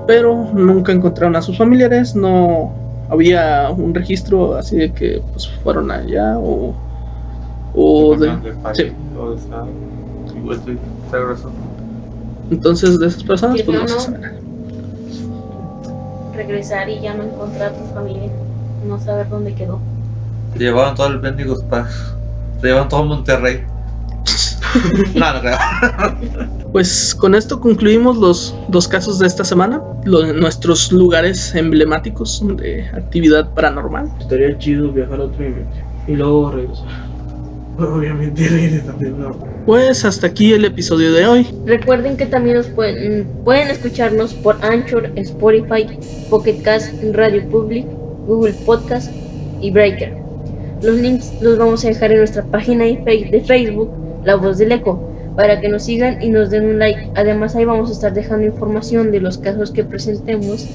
Pero 0.06 0.50
nunca 0.54 0.92
encontraron 0.92 1.36
a 1.36 1.42
sus 1.42 1.58
familiares, 1.58 2.14
no 2.16 2.80
había 3.08 3.70
un 3.70 3.94
registro 3.94 4.54
así 4.56 4.76
de 4.78 4.92
que 4.92 5.24
pues 5.32 5.48
fueron 5.62 5.90
allá 5.90 6.38
o, 6.38 6.82
o 7.72 8.16
de, 8.16 8.40
sí. 8.72 8.96
Entonces 12.50 12.98
de 12.98 13.06
esas 13.08 13.24
personas, 13.24 13.62
pues 13.62 13.76
no 13.76 13.82
no, 13.82 13.88
se 13.88 13.94
no. 13.94 14.00
sabe 14.00 14.18
nada. 14.18 14.42
Regresar 16.30 16.88
y 16.88 17.00
ya 17.00 17.14
no 17.14 17.24
encontrar 17.24 17.72
a 17.72 17.76
tu 17.76 17.84
familia. 17.86 18.45
No 18.86 18.98
saber 19.00 19.28
dónde 19.28 19.54
quedó. 19.54 19.80
Se 20.52 20.58
llevaban 20.58 20.94
todo 20.94 21.08
el 21.08 21.18
bendigo 21.18 21.54
spa. 21.54 21.88
Se 22.60 22.66
llevaban 22.68 22.88
todo 22.88 23.04
Monterrey. 23.04 23.62
no, 25.14 25.32
no 25.32 25.40
creo. 25.40 25.56
Pues 26.72 27.14
con 27.14 27.34
esto 27.34 27.60
concluimos 27.60 28.16
los 28.18 28.54
dos 28.68 28.86
casos 28.88 29.18
de 29.18 29.26
esta 29.26 29.44
semana, 29.44 29.80
lo- 30.04 30.32
nuestros 30.34 30.92
lugares 30.92 31.54
emblemáticos 31.54 32.42
de 32.56 32.84
actividad 32.94 33.52
paranormal. 33.54 34.10
Estaría 34.20 34.56
chido 34.58 34.90
viajar 34.92 35.20
a 35.20 35.26
dimensión. 35.26 35.66
Y 36.06 36.12
luego 36.14 36.50
regresar. 36.50 36.86
Obviamente 37.78 38.82
nuevo. 39.10 39.38
Pues 39.66 40.04
hasta 40.04 40.28
aquí 40.28 40.52
el 40.54 40.64
episodio 40.64 41.12
de 41.12 41.26
hoy. 41.26 41.46
Recuerden 41.66 42.16
que 42.16 42.24
también 42.26 42.56
nos 42.56 42.68
pueden, 42.68 43.26
pueden 43.44 43.68
escucharnos 43.68 44.32
por 44.32 44.56
Anchor, 44.64 45.10
Spotify, 45.16 45.86
Pocket 46.30 46.62
Cast, 46.62 46.94
Radio 47.12 47.46
Public, 47.50 47.86
Google 48.26 48.54
Podcast 48.64 49.10
y 49.60 49.70
Breaker. 49.70 50.12
Los 50.82 50.96
links 50.96 51.32
los 51.40 51.58
vamos 51.58 51.84
a 51.84 51.88
dejar 51.88 52.12
en 52.12 52.18
nuestra 52.18 52.44
página 52.44 52.84
de 52.84 53.42
Facebook, 53.46 53.90
La 54.24 54.36
Voz 54.36 54.58
del 54.58 54.72
Eco, 54.72 55.00
para 55.36 55.60
que 55.60 55.68
nos 55.68 55.84
sigan 55.84 56.22
y 56.22 56.28
nos 56.28 56.50
den 56.50 56.64
un 56.66 56.78
like. 56.78 57.10
Además 57.14 57.56
ahí 57.56 57.64
vamos 57.64 57.90
a 57.90 57.92
estar 57.92 58.12
dejando 58.12 58.46
información 58.46 59.10
de 59.10 59.20
los 59.20 59.38
casos 59.38 59.70
que 59.70 59.84
presentemos. 59.84 60.66